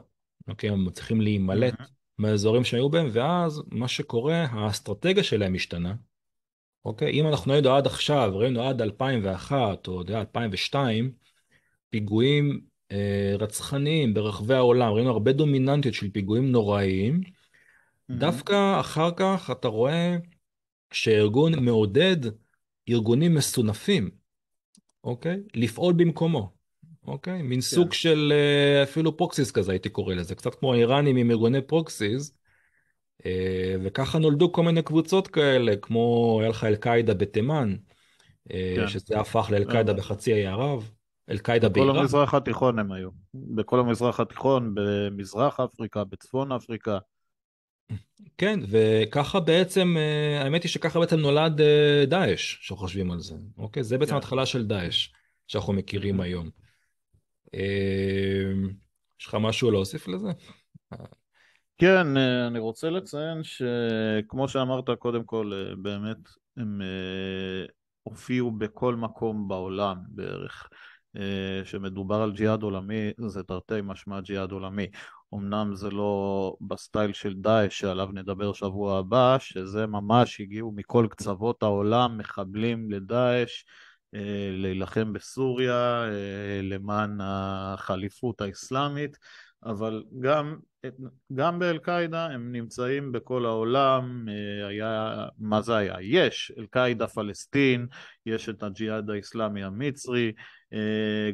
אוקיי? 0.48 0.70
הם 0.70 0.90
צריכים 0.90 1.20
להימלט 1.20 1.80
mm-hmm. 1.80 1.90
מהאזורים 2.18 2.64
שהיו 2.64 2.90
בהם, 2.90 3.08
ואז 3.12 3.62
מה 3.70 3.88
שקורה, 3.88 4.46
האסטרטגיה 4.50 5.22
שלהם 5.22 5.52
משתנה. 5.52 5.94
אוקיי? 6.84 7.10
אם 7.10 7.28
אנחנו 7.28 7.52
ראינו 7.52 7.70
עד 7.76 7.86
עכשיו, 7.86 8.32
ראינו 8.34 8.62
עד 8.62 8.82
2001 8.82 9.88
או 9.88 10.02
2002, 10.10 11.12
פיגועים 11.90 12.60
אה, 12.92 13.34
רצחניים 13.38 14.14
ברחבי 14.14 14.54
העולם, 14.54 14.92
ראינו 14.92 15.10
הרבה 15.10 15.32
דומיננטיות 15.32 15.94
של 15.94 16.10
פיגועים 16.10 16.52
נוראיים. 16.52 17.20
Mm-hmm. 17.20 18.14
דווקא 18.14 18.80
אחר 18.80 19.10
כך 19.16 19.50
אתה 19.52 19.68
רואה 19.68 20.16
שארגון 20.92 21.64
מעודד 21.64 22.16
ארגונים 22.88 23.34
מסונפים, 23.34 24.10
אוקיי? 25.04 25.36
לפעול 25.54 25.92
במקומו. 25.92 26.61
אוקיי? 27.06 27.42
מין 27.42 27.60
כן. 27.60 27.60
סוג 27.60 27.92
של 27.92 28.32
אה, 28.36 28.82
אפילו 28.82 29.16
proxies 29.16 29.50
כזה 29.50 29.72
הייתי 29.72 29.88
קורא 29.88 30.14
לזה, 30.14 30.34
קצת 30.34 30.54
כמו 30.54 30.72
האיראנים 30.72 31.16
עם 31.16 31.30
ארגוני 31.30 31.62
proxies, 31.62 32.36
אה, 33.26 33.74
וככה 33.82 34.18
נולדו 34.18 34.52
כל 34.52 34.62
מיני 34.62 34.82
קבוצות 34.82 35.28
כאלה, 35.28 35.76
כמו 35.76 36.38
היה 36.40 36.50
לך 36.50 36.64
אל-קאעידה 36.64 37.14
בתימן, 37.14 37.76
אה, 38.52 38.74
כן. 38.76 38.88
שזה 38.88 39.20
הפך 39.20 39.48
לאל-קאעידה 39.52 39.92
בחצי 39.92 40.32
האי 40.32 40.46
ערב, 40.46 40.90
אל-קאעידה 41.30 41.68
באיראן. 41.68 41.90
בכל 41.90 42.00
המזרח 42.00 42.34
התיכון 42.34 42.78
הם 42.78 42.92
היו, 42.92 43.10
בכל 43.34 43.80
המזרח 43.80 44.20
התיכון, 44.20 44.74
במזרח 44.74 45.60
אפריקה, 45.60 46.04
בצפון 46.04 46.52
אפריקה. 46.52 46.98
כן, 48.38 48.60
וככה 48.68 49.40
בעצם, 49.40 49.96
האמת 50.40 50.62
היא 50.62 50.70
שככה 50.70 51.00
בעצם 51.00 51.16
נולד 51.16 51.60
דאעש, 52.06 52.58
שחושבים 52.60 53.10
על 53.10 53.20
זה, 53.20 53.34
אוקיי? 53.58 53.84
זה 53.84 53.98
בעצם 53.98 54.10
כן. 54.10 54.16
התחלה 54.16 54.46
של 54.46 54.66
דאעש, 54.66 55.08
שאנחנו 55.46 55.72
מכירים 55.72 56.20
היום. 56.20 56.61
אמ, 57.54 58.70
יש 59.20 59.26
לך 59.26 59.34
משהו 59.40 59.70
להוסיף 59.70 60.08
לזה? 60.08 60.28
כן, 61.78 62.16
אה, 62.16 62.46
אני 62.46 62.58
רוצה 62.58 62.90
לציין 62.90 63.40
שכמו 63.42 64.48
שאמרת 64.48 64.84
קודם 64.98 65.24
כל, 65.24 65.52
אה, 65.54 65.76
באמת 65.76 66.16
הם 66.56 66.82
אה, 66.82 67.66
הופיעו 68.02 68.50
בכל 68.50 68.96
מקום 68.96 69.48
בעולם 69.48 69.96
בערך. 70.08 70.68
שמדובר 71.64 72.22
על 72.22 72.32
ג'יהאד 72.32 72.62
עולמי, 72.62 73.10
זה 73.26 73.42
תרתי 73.42 73.74
משמע 73.82 74.20
ג'יהאד 74.20 74.52
עולמי. 74.52 74.86
אמנם 75.34 75.74
זה 75.74 75.90
לא 75.90 76.56
בסטייל 76.60 77.12
של 77.12 77.34
דאעש 77.34 77.78
שעליו 77.78 78.08
נדבר 78.12 78.52
שבוע 78.52 78.98
הבא, 78.98 79.36
שזה 79.38 79.86
ממש 79.86 80.40
הגיעו 80.40 80.72
מכל 80.76 81.06
קצוות 81.10 81.62
העולם 81.62 82.18
מחבלים 82.18 82.90
לדאעש. 82.90 83.64
אה, 84.14 84.20
להילחם 84.52 85.12
בסוריה 85.12 86.04
אה, 86.04 86.60
למען 86.62 87.18
החליפות 87.22 88.40
האסלאמית, 88.40 89.18
אבל 89.64 90.04
גם, 90.20 90.56
גם 91.34 91.58
באל-קאעידה 91.58 92.26
הם 92.26 92.52
נמצאים 92.52 93.12
בכל 93.12 93.46
העולם, 93.46 94.28
אה, 94.28 94.66
היה, 94.66 95.26
מה 95.38 95.62
זה 95.62 95.76
היה? 95.76 95.94
יש, 96.00 96.52
אל-קאעידה 96.58 97.06
פלסטין, 97.06 97.86
יש 98.26 98.48
את 98.48 98.62
הג'יהאד 98.62 99.10
האסלאמי 99.10 99.64
המצרי, 99.64 100.32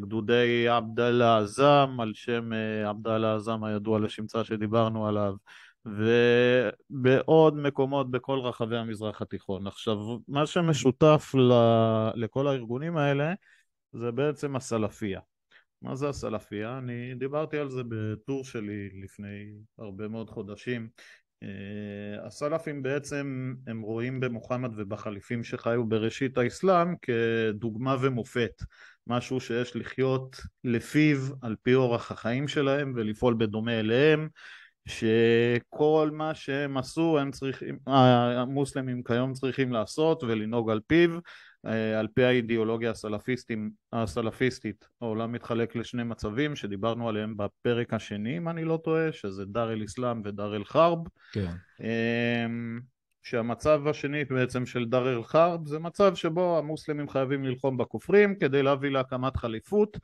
גדודי 0.00 0.68
עבדאללה 0.68 1.38
עזאם, 1.38 2.00
על 2.00 2.12
שם 2.14 2.50
עבדאללה 2.86 3.34
עזאם 3.34 3.64
הידוע 3.64 4.00
לשמצה 4.00 4.44
שדיברנו 4.44 5.06
עליו, 5.06 5.34
ובעוד 6.90 7.56
מקומות 7.56 8.10
בכל 8.10 8.38
רחבי 8.38 8.76
המזרח 8.76 9.22
התיכון. 9.22 9.66
עכשיו, 9.66 9.96
מה 10.28 10.46
שמשותף 10.46 11.34
ל... 11.34 11.52
לכל 12.14 12.48
הארגונים 12.48 12.96
האלה 12.96 13.32
זה 13.92 14.12
בעצם 14.12 14.56
הסלפיה. 14.56 15.20
מה 15.82 15.94
זה 15.94 16.08
הסלפיה? 16.08 16.78
אני 16.78 17.14
דיברתי 17.14 17.58
על 17.58 17.70
זה 17.70 17.82
בטור 17.88 18.44
שלי 18.44 18.88
לפני 19.02 19.52
הרבה 19.78 20.08
מאוד 20.08 20.30
חודשים. 20.30 20.88
אה, 21.42 22.26
הסלפים 22.26 22.82
בעצם 22.82 23.54
הם 23.66 23.80
רואים 23.80 24.20
במוחמד 24.20 24.70
ובחליפים 24.76 25.44
שחיו 25.44 25.86
בראשית 25.86 26.38
האסלאם 26.38 26.94
כדוגמה 26.96 27.96
ומופת, 28.00 28.62
משהו 29.06 29.40
שיש 29.40 29.76
לחיות 29.76 30.40
לפיו 30.64 31.18
על 31.42 31.56
פי 31.62 31.74
אורח 31.74 32.12
החיים 32.12 32.48
שלהם 32.48 32.92
ולפעול 32.96 33.34
בדומה 33.38 33.80
אליהם 33.80 34.28
שכל 34.88 36.10
מה 36.12 36.34
שהם 36.34 36.76
עשו 36.76 37.18
הם 37.18 37.30
צריכים, 37.30 37.78
המוסלמים 37.86 39.02
כיום 39.02 39.32
צריכים 39.32 39.72
לעשות 39.72 40.22
ולנהוג 40.22 40.70
על 40.70 40.80
פיו 40.86 41.10
אה, 41.14 41.18
על 41.98 42.08
פי 42.14 42.24
האידיאולוגיה 42.24 42.90
הסלפיסטים, 42.90 43.70
הסלפיסטית 43.92 44.88
העולם 45.00 45.32
מתחלק 45.32 45.76
לשני 45.76 46.04
מצבים 46.04 46.56
שדיברנו 46.56 47.08
עליהם 47.08 47.36
בפרק 47.36 47.94
השני 47.94 48.36
אם 48.36 48.48
אני 48.48 48.64
לא 48.64 48.80
טועה 48.84 49.12
שזה 49.12 49.44
דאר 49.44 49.72
אל 49.72 49.84
אסלאם 49.84 50.22
ודאר 50.24 50.56
אל 50.56 50.64
חרב. 50.64 50.98
כן. 51.32 51.52
אמ, 51.80 52.80
שהמצב 53.22 53.86
השני 53.86 54.24
בעצם 54.24 54.66
של 54.66 54.84
דאר 54.84 55.16
אל 55.16 55.22
חרב 55.24 55.66
זה 55.66 55.78
מצב 55.78 56.14
שבו 56.14 56.58
המוסלמים 56.58 57.08
חייבים 57.08 57.44
ללחום 57.44 57.76
בכופרים 57.76 58.34
כדי 58.34 58.62
להביא 58.62 58.90
להקמת 58.90 59.36
חליפות. 59.36 59.98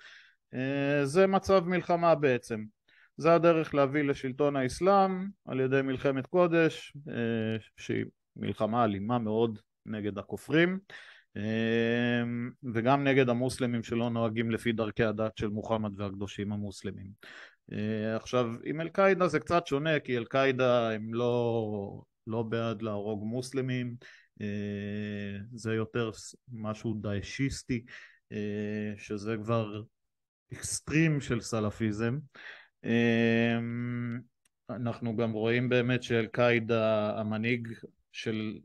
אה, 0.54 1.06
זה 1.06 1.26
מצב 1.26 1.64
מלחמה 1.66 2.14
בעצם. 2.14 2.64
זה 3.16 3.34
הדרך 3.34 3.74
להביא 3.74 4.02
לשלטון 4.02 4.56
האסלאם 4.56 5.26
על 5.46 5.60
ידי 5.60 5.82
מלחמת 5.82 6.26
קודש, 6.26 6.92
אה, 7.08 7.56
שהיא 7.76 8.04
מלחמה 8.36 8.84
אלימה 8.84 9.18
מאוד 9.18 9.58
נגד 9.86 10.18
הכופרים, 10.18 10.78
אה, 10.90 11.13
וגם 12.74 13.04
נגד 13.04 13.28
המוסלמים 13.28 13.82
שלא 13.82 14.10
נוהגים 14.10 14.50
לפי 14.50 14.72
דרכי 14.72 15.04
הדת 15.04 15.36
של 15.36 15.48
מוחמד 15.48 16.00
והקדושים 16.00 16.52
המוסלמים. 16.52 17.10
אה, 17.72 18.16
עכשיו, 18.16 18.46
עם 18.64 18.80
אל-קאעידה 18.80 19.28
זה 19.28 19.40
קצת 19.40 19.66
שונה, 19.66 20.00
כי 20.00 20.18
אל-קאעידה 20.18 20.90
הם 20.90 21.14
לא, 21.14 22.02
לא 22.26 22.42
בעד 22.42 22.82
להרוג 22.82 23.24
מוסלמים, 23.24 23.96
זה 25.54 25.74
יותר 25.74 26.10
משהו 26.52 26.94
דאעשיסטי, 26.94 27.84
שזה 28.96 29.36
כבר 29.42 29.82
אקסטרים 30.52 31.20
של 31.20 31.40
סלאפיזם. 31.40 32.18
אמ, 32.84 34.20
אנחנו 34.70 35.16
גם 35.16 35.32
רואים 35.32 35.68
באמת 35.68 36.02
שאל-קאעידה, 36.02 37.14
המנהיג 37.20 37.68
של 38.12 38.58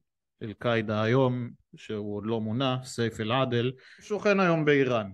אל-קאעידה 0.43 1.03
היום, 1.03 1.49
שהוא 1.75 2.15
עוד 2.15 2.25
לא 2.25 2.41
מונה, 2.41 2.77
סייף 2.83 3.19
אל-עדל, 3.19 3.71
שוכן 4.01 4.39
היום 4.39 4.65
באיראן. 4.65 5.11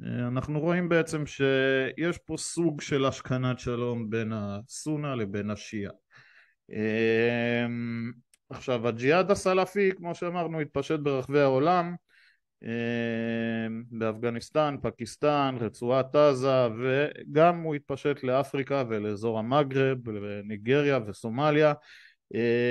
אנחנו 0.00 0.60
רואים 0.60 0.88
בעצם 0.88 1.26
שיש 1.26 2.18
פה 2.18 2.36
סוג 2.36 2.80
של 2.80 3.04
השכנת 3.04 3.58
שלום 3.58 4.10
בין 4.10 4.32
הסונה 4.34 5.14
לבין 5.14 5.50
השיעה. 5.50 5.92
עכשיו 8.50 8.88
הג'יהאד 8.88 9.30
הסלאפי 9.30 9.90
כמו 9.96 10.14
שאמרנו 10.14 10.60
התפשט 10.60 10.98
ברחבי 10.98 11.40
העולם 11.40 11.94
באפגניסטן, 13.90 14.76
פקיסטן, 14.82 15.56
רצועת 15.60 16.16
עזה 16.16 16.68
וגם 16.78 17.60
הוא 17.60 17.74
התפשט 17.74 18.24
לאפריקה 18.24 18.84
ולאזור 18.88 19.38
המגרב, 19.38 20.08
לניגריה 20.08 20.98
וסומליה 21.06 21.72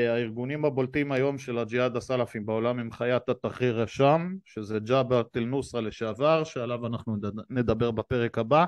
הארגונים 0.10 0.66
הבולטים 0.66 1.12
היום 1.12 1.38
של 1.38 1.58
הג'יהאד 1.58 1.96
הסלאפים 1.96 2.46
בעולם 2.46 2.80
הם 2.80 2.92
חיית 2.92 3.30
התחריר 3.30 3.84
א-שאם 3.84 4.36
שזה 4.46 4.80
ג'אבת 4.80 5.38
אל-נוסרה 5.38 5.82
לשעבר 5.82 6.44
שעליו 6.44 6.88
אנחנו 6.88 7.16
נדבר 7.50 7.92
בפרק 7.92 8.38
הבא 8.38 8.66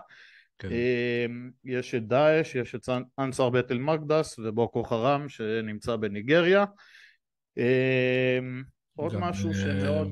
כן. 0.60 0.70
אמ, 0.72 1.50
יש 1.66 1.96
את 1.96 2.08
דאעש, 2.08 2.56
יש 2.56 2.76
את 2.76 2.90
אנסר 3.20 3.50
בית 3.50 3.72
אל-מקדס 3.72 4.40
ובוקו 4.40 4.84
חרם 4.84 5.30
שנמצא 5.30 5.96
בניגריה 5.96 6.66
אמ, 7.58 8.64
עוד 8.96 9.16
משהו 9.18 9.54
שמאוד 9.54 10.08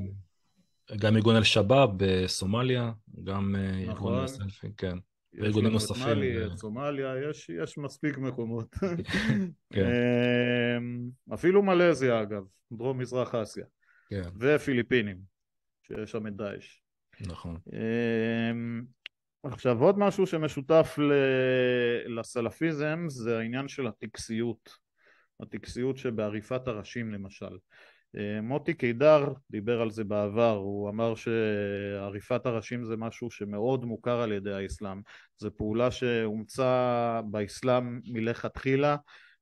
אה, 0.91 0.97
גם 0.97 1.15
ארגון 1.15 1.35
אל-שבאב 1.35 1.89
בסומליה, 1.97 2.91
גם 3.23 3.55
אה, 3.55 3.71
נכון. 3.71 3.89
ארגון 3.89 4.23
הסלפי, 4.23 4.67
כן. 4.77 4.97
וארגונים 5.37 5.71
נוספים. 5.71 6.01
יש 6.01 6.07
מאלי, 6.07 6.45
את 6.45 6.57
סומליה, 6.57 7.29
יש, 7.29 7.49
יש 7.49 7.77
מספיק 7.77 8.17
מקומות. 8.17 8.75
כן. 9.73 9.85
אמ, 9.85 11.09
אפילו 11.33 11.63
מלזיה 11.63 12.21
אגב, 12.21 12.43
דרום 12.71 12.97
מזרח 12.97 13.35
אסיה. 13.35 13.65
כן. 14.09 14.29
ופיליפינים, 14.39 15.17
שיש 15.83 16.11
שם 16.11 16.27
את 16.27 16.35
דאעש. 16.35 16.81
נכון. 17.21 17.57
אמ, 17.73 18.83
עכשיו 19.43 19.81
עוד 19.81 19.99
משהו 19.99 20.27
שמשותף 20.27 20.99
לסלפיזם 22.07 23.05
זה 23.07 23.37
העניין 23.37 23.67
של 23.67 23.87
הטקסיות. 23.87 24.85
הטקסיות 25.39 25.97
שבעריפת 25.97 26.67
הראשים 26.67 27.11
למשל. 27.11 27.57
אה, 28.17 28.41
מוטי 28.41 28.73
קידר 28.73 29.33
דיבר 29.51 29.81
על 29.81 29.91
זה 29.91 30.03
בעבר, 30.03 30.55
הוא 30.55 30.89
אמר 30.89 31.13
שעריפת 31.15 32.45
הראשים 32.45 32.85
זה 32.85 32.97
משהו 32.97 33.31
שמאוד 33.31 33.85
מוכר 33.85 34.21
על 34.21 34.31
ידי 34.31 34.53
האסלאם, 34.53 35.01
זו 35.37 35.49
פעולה 35.57 35.91
שאומצה 35.91 37.21
באסלאם 37.25 37.99
מלכתחילה 38.07 38.95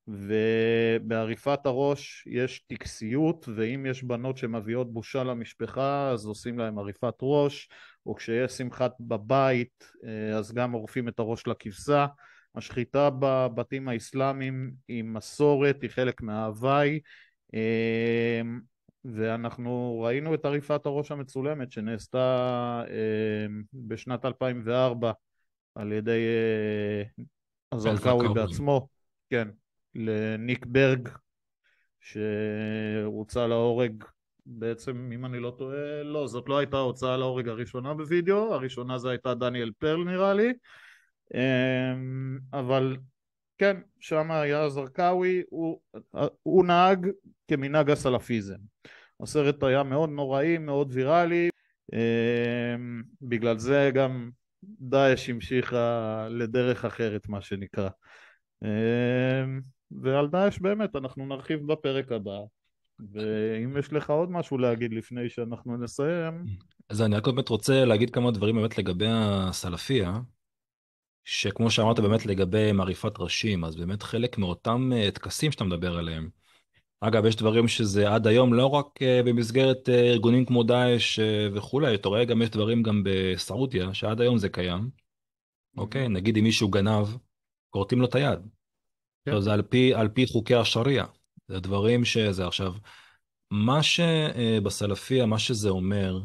ובעריפת 0.07 1.65
הראש 1.65 2.27
יש 2.27 2.59
טקסיות 2.59 3.49
ואם 3.55 3.85
יש 3.85 4.03
בנות 4.03 4.37
שמביאות 4.37 4.93
בושה 4.93 5.23
למשפחה 5.23 6.09
אז 6.09 6.25
עושים 6.25 6.59
להם 6.59 6.79
עריפת 6.79 7.13
ראש 7.21 7.69
או 8.05 8.15
כשיש 8.15 8.51
שמחת 8.51 8.91
בבית 8.99 9.91
אה, 10.05 10.37
אז 10.37 10.53
גם 10.53 10.71
עורפים 10.71 11.07
את 11.07 11.19
הראש 11.19 11.47
לכבשה. 11.47 12.05
השחיטה 12.55 13.09
בבתים 13.19 13.87
האסלאמיים 13.87 14.73
היא 14.87 15.03
מסורת, 15.03 15.81
היא 15.81 15.89
חלק 15.89 16.21
מההוואי 16.21 16.99
ואנחנו 19.05 20.01
ראינו 20.05 20.33
את 20.33 20.45
עריפת 20.45 20.85
הראש 20.85 21.11
המצולמת 21.11 21.71
שנעשתה 21.71 22.83
אמ, 22.87 23.63
בשנת 23.73 24.25
2004 24.25 25.11
על 25.75 25.91
ידי 25.91 26.21
הזרקאווי 27.71 28.27
אה, 28.27 28.33
בעצמו, 28.33 28.87
כן, 29.29 29.47
לניק 29.95 30.65
ברג 30.65 31.09
שהוצא 32.01 33.47
להורג 33.47 34.03
בעצם 34.45 35.09
אם 35.13 35.25
אני 35.25 35.39
לא 35.39 35.55
טועה, 35.57 36.03
לא, 36.03 36.27
זאת 36.27 36.49
לא 36.49 36.57
הייתה 36.57 36.77
ההוצאה 36.77 37.17
להורג 37.17 37.49
הראשונה 37.49 37.93
בווידאו, 37.93 38.53
הראשונה 38.53 38.97
זו 38.97 39.09
הייתה 39.09 39.33
דניאל 39.33 39.71
פרל 39.79 40.03
נראה 40.03 40.33
לי, 40.33 40.53
אמ, 41.33 42.39
אבל 42.53 42.97
כן, 43.57 43.77
שם 43.99 44.31
היה 44.31 44.69
זרקאווי, 44.69 45.43
הוא, 45.49 45.79
הוא 46.43 46.65
נהג 46.65 47.07
כמנהג 47.47 47.89
הסלפיזם. 47.89 48.57
הסרט 49.21 49.63
היה 49.63 49.83
מאוד 49.83 50.09
נוראי, 50.09 50.57
מאוד 50.57 50.89
ויראלי, 50.91 51.49
אמ, 51.93 53.03
בגלל 53.21 53.57
זה 53.57 53.91
גם 53.93 54.29
דאעש 54.63 55.29
המשיכה 55.29 56.27
לדרך 56.29 56.85
אחרת 56.85 57.29
מה 57.29 57.41
שנקרא. 57.41 57.89
אמ, 58.63 59.59
ועל 59.91 60.27
דאעש 60.27 60.59
באמת 60.59 60.95
אנחנו 60.95 61.25
נרחיב 61.25 61.59
בפרק 61.67 62.11
הבא. 62.11 62.39
ואם 63.13 63.77
יש 63.77 63.93
לך 63.93 64.09
עוד 64.09 64.31
משהו 64.31 64.57
להגיד 64.57 64.93
לפני 64.93 65.29
שאנחנו 65.29 65.77
נסיים. 65.77 66.45
אז 66.89 67.01
אני 67.01 67.15
רק 67.15 67.27
באמת 67.27 67.49
רוצה 67.49 67.85
להגיד 67.85 68.09
כמה 68.09 68.31
דברים 68.31 68.55
באמת 68.55 68.77
לגבי 68.77 69.07
הסלפיה. 69.09 70.19
שכמו 71.23 71.71
שאמרת 71.71 71.99
באמת 71.99 72.25
לגבי 72.25 72.71
מעריפת 72.71 73.19
ראשים, 73.19 73.65
אז 73.65 73.75
באמת 73.75 74.03
חלק 74.03 74.37
מאותם 74.37 74.91
אה, 74.95 75.11
טקסים 75.11 75.51
שאתה 75.51 75.63
מדבר 75.63 75.97
עליהם. 75.97 76.29
אגב, 77.01 77.25
יש 77.25 77.35
דברים 77.35 77.67
שזה 77.67 78.13
עד 78.13 78.27
היום 78.27 78.53
לא 78.53 78.65
רק 78.65 79.01
אה, 79.01 79.21
במסגרת 79.25 79.89
אה, 79.89 80.09
ארגונים 80.09 80.45
כמו 80.45 80.63
דאעש 80.63 81.19
וכולי, 81.53 81.95
אתה 81.95 82.09
רואה 82.09 82.25
גם 82.25 82.41
יש 82.41 82.49
דברים 82.49 82.83
גם 82.83 83.03
בסעודיה, 83.05 83.93
שעד 83.93 84.21
היום 84.21 84.37
זה 84.37 84.49
קיים. 84.49 84.89
אוקיי, 85.77 86.09
נגיד 86.09 86.37
אם 86.37 86.43
מישהו 86.43 86.69
גנב, 86.69 87.07
כורתים 87.69 87.99
לו 87.99 88.05
את 88.05 88.15
היד. 88.15 88.39
כן. 89.25 89.41
זה 89.41 89.53
על 89.53 89.61
פי, 89.61 89.93
על 89.93 90.07
פי 90.07 90.27
חוקי 90.27 90.55
השריעה. 90.55 91.05
זה 91.47 91.59
דברים 91.59 92.05
שזה 92.05 92.47
עכשיו. 92.47 92.73
מה 93.51 93.83
שבסלפיה, 93.83 95.25
מה 95.25 95.39
שזה 95.39 95.69
אומר, 95.69 96.19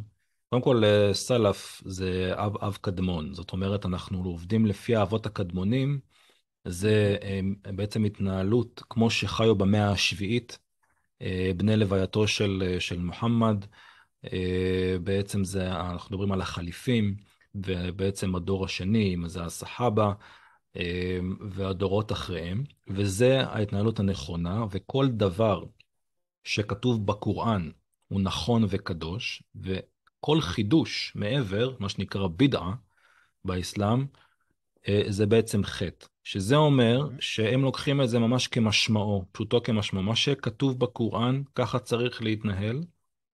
קודם 0.50 0.62
כל, 0.62 0.84
אה, 0.84 1.14
סלף 1.14 1.82
זה 1.86 2.32
אב 2.34 2.56
אב 2.56 2.78
קדמון, 2.80 3.34
זאת 3.34 3.52
אומרת, 3.52 3.86
אנחנו 3.86 4.22
עובדים 4.24 4.66
לפי 4.66 4.96
האבות 4.96 5.26
הקדמונים, 5.26 6.00
זה 6.64 7.16
אה, 7.22 7.40
בעצם 7.74 8.04
התנהלות 8.04 8.82
כמו 8.90 9.10
שחיו 9.10 9.54
במאה 9.54 9.90
השביעית, 9.90 10.58
אה, 11.22 11.50
בני 11.56 11.76
לווייתו 11.76 12.28
של, 12.28 12.76
של 12.78 12.98
מוחמד, 12.98 13.64
בעצם 15.02 15.44
זה, 15.44 15.72
אנחנו 15.72 16.10
מדברים 16.10 16.32
על 16.32 16.40
החליפים, 16.40 17.16
ובעצם 17.54 18.34
הדור 18.34 18.64
השני, 18.64 19.16
זה 19.26 19.42
הסחאבה, 19.44 20.12
והדורות 21.50 22.12
אחריהם, 22.12 22.64
וזה 22.88 23.40
ההתנהלות 23.40 24.00
הנכונה, 24.00 24.64
וכל 24.70 25.08
דבר 25.08 25.64
שכתוב 26.44 27.06
בקוראן 27.06 27.70
הוא 28.08 28.20
נכון 28.20 28.64
וקדוש, 28.68 29.42
ו... 29.64 29.76
כל 30.20 30.40
חידוש 30.40 31.12
מעבר, 31.14 31.74
מה 31.78 31.88
שנקרא 31.88 32.26
בידעה 32.26 32.74
באסלאם, 33.44 34.06
אה, 34.88 35.02
זה 35.08 35.26
בעצם 35.26 35.64
חטא. 35.64 36.06
שזה 36.28 36.56
אומר. 36.56 37.08
שהם 37.20 37.62
לוקחים 37.62 38.00
את 38.00 38.08
זה 38.08 38.18
ממש 38.18 38.46
כמשמעו, 38.46 39.24
פשוטו 39.32 39.62
כמשמעו. 39.62 40.02
מה 40.02 40.16
שכתוב 40.16 40.78
בקוראן, 40.78 41.42
ככה 41.54 41.78
צריך 41.78 42.22
להתנהל, 42.22 42.80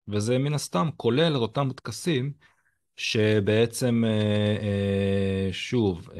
וזה 0.08 0.38
מן 0.38 0.54
הסתם 0.54 0.88
כולל 0.96 1.36
את 1.36 1.40
אותם 1.40 1.68
טקסים 1.76 2.32
שבעצם, 2.96 4.04
אה, 4.06 4.56
אה, 4.62 5.48
שוב, 5.52 6.10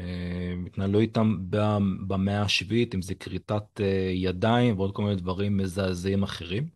התנהלו 0.65 0.99
איתם 0.99 1.37
במאה 2.07 2.41
השביעית, 2.41 2.95
אם 2.95 3.01
זה 3.01 3.15
כריתת 3.15 3.79
ידיים 4.13 4.79
ועוד 4.79 4.95
כל 4.95 5.03
מיני 5.03 5.15
דברים 5.15 5.57
מזעזעים 5.57 6.23
אחרים. 6.23 6.67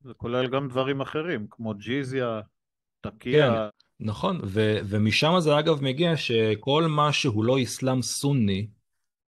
זה 0.00 0.14
כולל 0.14 0.48
גם 0.48 0.68
דברים 0.68 1.00
אחרים, 1.00 1.46
כמו 1.50 1.74
ג'יזיה, 1.74 2.40
תקיע. 3.10 3.48
כן, 3.48 3.52
נכון, 4.00 4.40
ו- 4.44 4.78
ומשם 4.84 5.34
זה 5.38 5.58
אגב 5.58 5.82
מגיע 5.82 6.16
שכל 6.16 6.86
מה 6.86 7.12
שהוא 7.12 7.44
לא 7.44 7.62
אסלאם 7.62 8.02
סוני 8.02 8.66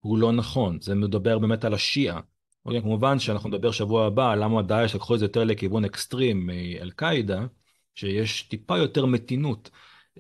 הוא 0.01 0.19
לא 0.19 0.33
נכון, 0.33 0.81
זה 0.81 0.95
מדבר 0.95 1.39
באמת 1.39 1.65
על 1.65 1.75
השיעה. 1.75 2.21
אוקיי, 2.67 2.83
כמובן 2.83 3.19
שאנחנו 3.19 3.49
נדבר 3.49 3.71
שבוע 3.71 4.07
הבא 4.07 4.35
למה 4.35 4.63
דאעש 4.63 4.95
לקחו 4.95 5.15
את 5.15 5.19
זה 5.19 5.25
יותר 5.25 5.45
לכיוון 5.45 5.85
אקסטרים 5.85 6.47
מאל-קאעידה, 6.47 7.47
שיש 7.95 8.43
טיפה 8.43 8.79
יותר 8.79 9.07
מתינות, 9.07 9.71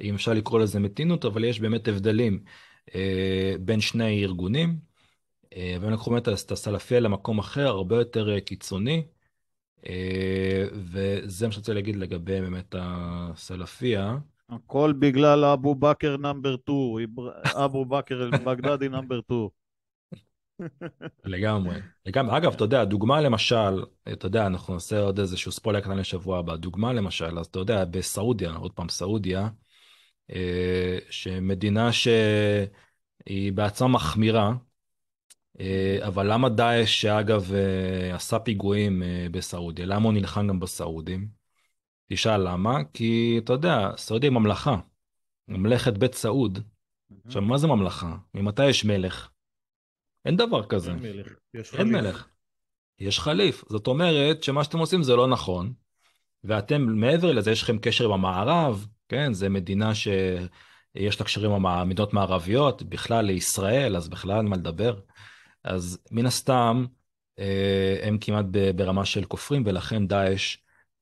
אם 0.01 0.14
אפשר 0.14 0.33
לקרוא 0.33 0.61
לזה 0.61 0.81
מתינות, 0.81 1.25
אבל 1.25 1.45
יש 1.45 1.61
באמת 1.61 1.88
הבדלים. 1.88 2.42
בין 3.61 3.81
שני 3.81 4.25
ארגונים, 4.25 4.77
והם 5.57 5.92
לקחו 5.92 6.11
באמת 6.11 6.29
את 6.29 6.51
הסלפיה 6.51 7.01
למקום 7.01 7.38
אחר, 7.38 7.66
הרבה 7.66 7.97
יותר 7.97 8.40
קיצוני, 8.40 9.07
וזה 10.72 11.46
מה 11.46 11.53
שרציתי 11.53 11.75
להגיד 11.75 11.96
לגבי 11.96 12.40
באמת 12.40 12.75
הסלפיה. 12.79 14.16
הכל 14.51 14.92
בגלל 14.99 15.44
אבו 15.44 15.75
בכר 15.75 16.16
נאמבר 16.16 16.57
2, 16.62 17.16
אבו 17.64 17.85
בכר 17.85 18.22
אל-בגדדי 18.22 18.88
נאמבר 18.88 19.20
2. 19.20 19.49
לגמרי. 21.25 21.77
לגמרי. 22.07 22.37
אגב, 22.37 22.53
אתה 22.53 22.64
יודע, 22.64 22.85
דוגמה 22.85 23.20
למשל, 23.20 23.85
אתה 24.12 24.27
יודע, 24.27 24.46
אנחנו 24.46 24.75
נעשה 24.75 25.01
עוד 25.01 25.18
איזשהו 25.18 25.53
ספוילר 25.53 25.81
קטן 25.81 25.96
לשבוע 25.96 26.38
הבא. 26.38 26.57
דוגמה 26.57 26.92
למשל, 26.92 27.38
אז 27.38 27.46
אתה 27.46 27.59
יודע, 27.59 27.85
בסעודיה, 27.85 28.53
עוד 28.53 28.72
פעם, 28.72 28.88
סעודיה, 28.88 29.49
אה, 30.31 30.99
שמדינה 31.11 31.90
שהיא 31.92 33.53
בעצמה 33.53 33.88
מחמירה, 33.88 34.46
אה, 34.49 34.55
אבל 36.07 36.33
למה 36.33 36.49
דאעש, 36.49 37.01
שאגב, 37.01 37.53
אה, 37.55 38.14
עשה 38.14 38.38
פיגועים 38.38 39.03
בסעודיה, 39.31 39.87
למה 39.87 40.05
הוא 40.05 40.12
נלחם 40.12 40.47
גם 40.49 40.61
בסעודים? 40.61 41.29
תשאל 42.12 42.49
למה? 42.49 42.79
כי 42.92 43.40
אתה 43.45 43.53
יודע, 43.53 43.90
סעודיה 43.97 44.31
היא 44.31 44.38
ממלכה, 44.38 44.77
ממלכת 45.49 45.99
בית 45.99 46.14
סעוד. 46.14 46.59
עכשיו, 47.27 47.42
מה 47.42 47.59
זה 47.59 47.66
ממלכה? 47.66 48.16
ממתי 48.35 48.69
יש 48.69 48.85
מלך? 48.85 49.31
אין 50.25 50.37
דבר 50.37 50.66
כזה. 50.66 50.90
אין 50.90 50.99
מלך. 50.99 51.33
יש 51.55 51.75
אין 51.75 51.88
חליף. 51.88 52.03
מלך. 52.03 52.27
יש 52.99 53.21
חליף. 53.21 53.64
זאת 53.69 53.87
אומרת 53.87 54.42
שמה 54.42 54.64
שאתם 54.64 54.79
עושים 54.79 55.03
זה 55.03 55.16
לא 55.16 55.27
נכון, 55.27 55.73
ואתם 56.45 56.83
מעבר 56.83 57.33
לזה 57.33 57.51
יש 57.51 57.62
לכם 57.62 57.79
קשר 57.79 58.05
עם 58.05 58.12
המערב, 58.12 58.87
כן? 59.09 59.33
זה 59.33 59.49
מדינה 59.49 59.95
שיש 59.95 61.21
לה 61.21 61.27
קשרים 61.27 61.53
עם 61.53 61.66
המדינות 61.66 62.12
מערביות, 62.12 62.83
בכלל 62.83 63.25
לישראל, 63.25 63.97
אז 63.97 64.09
בכלל 64.09 64.37
אין 64.37 64.47
מה 64.47 64.57
לדבר. 64.57 65.01
אז 65.66 65.98
מן 66.11 66.26
הסתם 66.26 66.85
אה, 67.38 67.96
הם 68.02 68.18
כמעט 68.20 68.44
ברמה 68.76 69.05
של 69.05 69.24
כופרים, 69.24 69.62
ולכן 69.66 70.07
דאעש 70.07 70.57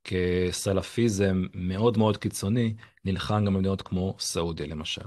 כסלפיזם 0.04 1.42
מאוד 1.54 1.98
מאוד 1.98 2.16
קיצוני 2.16 2.74
נלחם 3.04 3.44
גם 3.44 3.54
במדינות 3.54 3.82
כמו 3.82 4.16
סעודיה 4.18 4.66
למשל. 4.66 5.02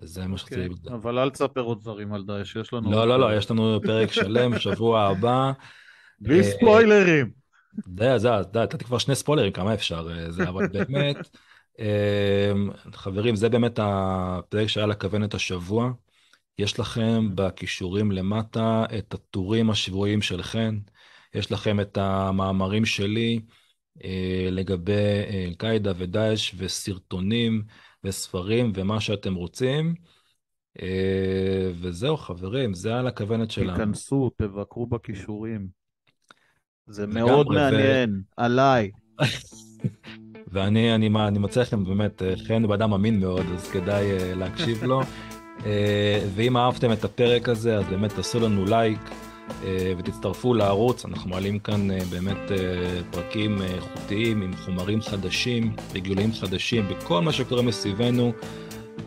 זה 0.00 0.26
מה 0.26 0.38
שרציתי 0.38 0.60
להגיד. 0.60 0.88
אבל 0.88 1.18
אל 1.18 1.30
תספר 1.30 1.60
עוד 1.60 1.80
דברים 1.80 2.12
על 2.12 2.24
דאעש, 2.24 2.56
יש 2.56 2.72
לנו... 2.72 2.90
לא, 2.90 3.08
לא, 3.08 3.20
לא, 3.20 3.36
יש 3.36 3.50
לנו 3.50 3.80
פרק 3.82 4.12
שלם, 4.12 4.58
שבוע 4.58 5.02
הבא. 5.10 5.52
בלי 6.20 6.38
אה, 6.38 6.44
ספוילרים. 6.44 7.30
די, 7.88 8.14
זה, 8.16 8.28
די, 8.52 8.58
נתתי 8.58 8.84
כבר 8.84 8.98
שני 8.98 9.14
ספוילרים, 9.14 9.52
כמה 9.52 9.74
אפשר, 9.74 10.08
אה, 10.10 10.30
זה, 10.30 10.48
אבל 10.48 10.66
באמת, 10.68 11.16
חברים, 12.94 13.36
זה 13.36 13.48
באמת 13.48 13.78
הפרק 13.82 14.66
שהיה 14.66 14.86
לכוונת 14.86 15.34
השבוע. 15.34 15.90
יש 16.58 16.80
לכם 16.80 17.28
בכישורים 17.34 18.12
למטה 18.12 18.84
את 18.98 19.14
הטורים 19.14 19.70
השבועיים 19.70 20.22
שלכם, 20.22 20.78
יש 21.34 21.52
לכם 21.52 21.80
את 21.80 21.98
המאמרים 21.98 22.84
שלי 22.84 23.40
לגבי 24.50 24.92
אל-קאעידה 25.30 25.92
ודאעש 25.96 26.54
וסרטונים. 26.56 27.64
וספרים 28.04 28.72
ומה 28.74 29.00
שאתם 29.00 29.34
רוצים. 29.34 29.94
אה, 30.82 31.70
וזהו, 31.80 32.16
חברים, 32.16 32.74
זה 32.74 32.94
על 32.94 33.06
הכוונת 33.06 33.50
שלנו. 33.50 33.72
תיכנסו, 33.72 34.30
תבקרו 34.36 34.86
בכישורים. 34.86 35.68
זה 36.86 37.06
מאוד 37.06 37.46
מעניין, 37.48 38.10
ו... 38.14 38.20
עליי. 38.36 38.90
ואני 40.52 40.94
אני, 40.94 41.10
אני 41.28 41.38
מוצא 41.38 41.60
לכם 41.60 41.84
באמת, 41.84 42.22
אה, 42.22 42.34
חן 42.48 42.64
הוא 42.64 42.74
אדם 42.74 42.92
אמין 42.92 43.20
מאוד, 43.20 43.46
אז 43.54 43.70
כדאי 43.70 44.18
uh, 44.18 44.38
להקשיב 44.38 44.84
לו. 44.84 45.00
Uh, 45.60 45.64
ואם 46.34 46.56
אהבתם 46.56 46.92
את 46.92 47.04
הפרק 47.04 47.48
הזה, 47.48 47.76
אז 47.76 47.84
באמת 47.90 48.12
תעשו 48.12 48.40
לנו 48.40 48.64
לייק 48.64 48.98
uh, 49.48 49.64
ותצטרפו 49.98 50.54
לערוץ, 50.54 51.04
אנחנו 51.04 51.30
מעלים 51.30 51.58
כאן 51.58 51.90
uh, 51.90 52.04
באמת 52.10 52.50
פרקים 53.10 53.62
איכותיים 53.62 54.42
עם 54.42 54.56
חומרים 54.56 55.00
חדשים, 55.00 55.72
רגולים 55.94 56.32
חדשים, 56.32 56.88
בכל 56.88 57.22
מה 57.22 57.32
שקורה 57.32 57.62
מסביבנו. 57.62 58.32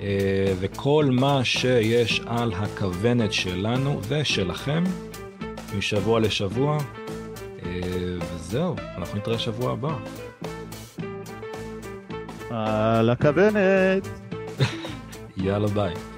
אה, 0.03 0.53
וכל 0.59 1.05
מה 1.11 1.43
שיש 1.43 2.21
על 2.25 2.53
הכוונת 2.53 3.33
שלנו 3.33 4.01
ושלכם 4.07 4.83
משבוע 5.77 6.19
לשבוע. 6.19 6.77
אה, 7.65 7.71
וזהו, 8.35 8.75
אנחנו 8.97 9.17
נתראה 9.17 9.39
שבוע 9.39 9.71
הבא. 9.71 9.95
על 12.49 13.09
הכוונת. 13.09 14.07
יאללה 15.37 15.67
ביי. 15.67 16.12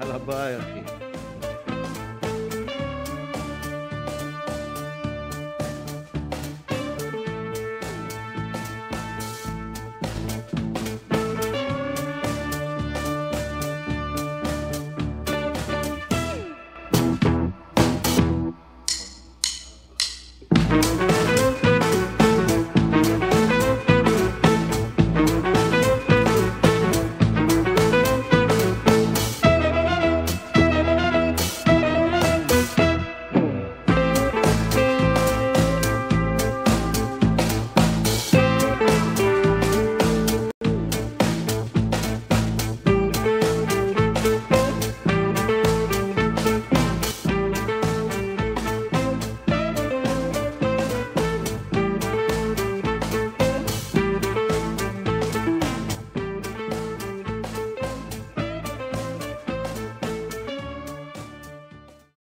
יאללה 0.00 0.18
ביי 0.18 0.58
אחי. 0.58 0.97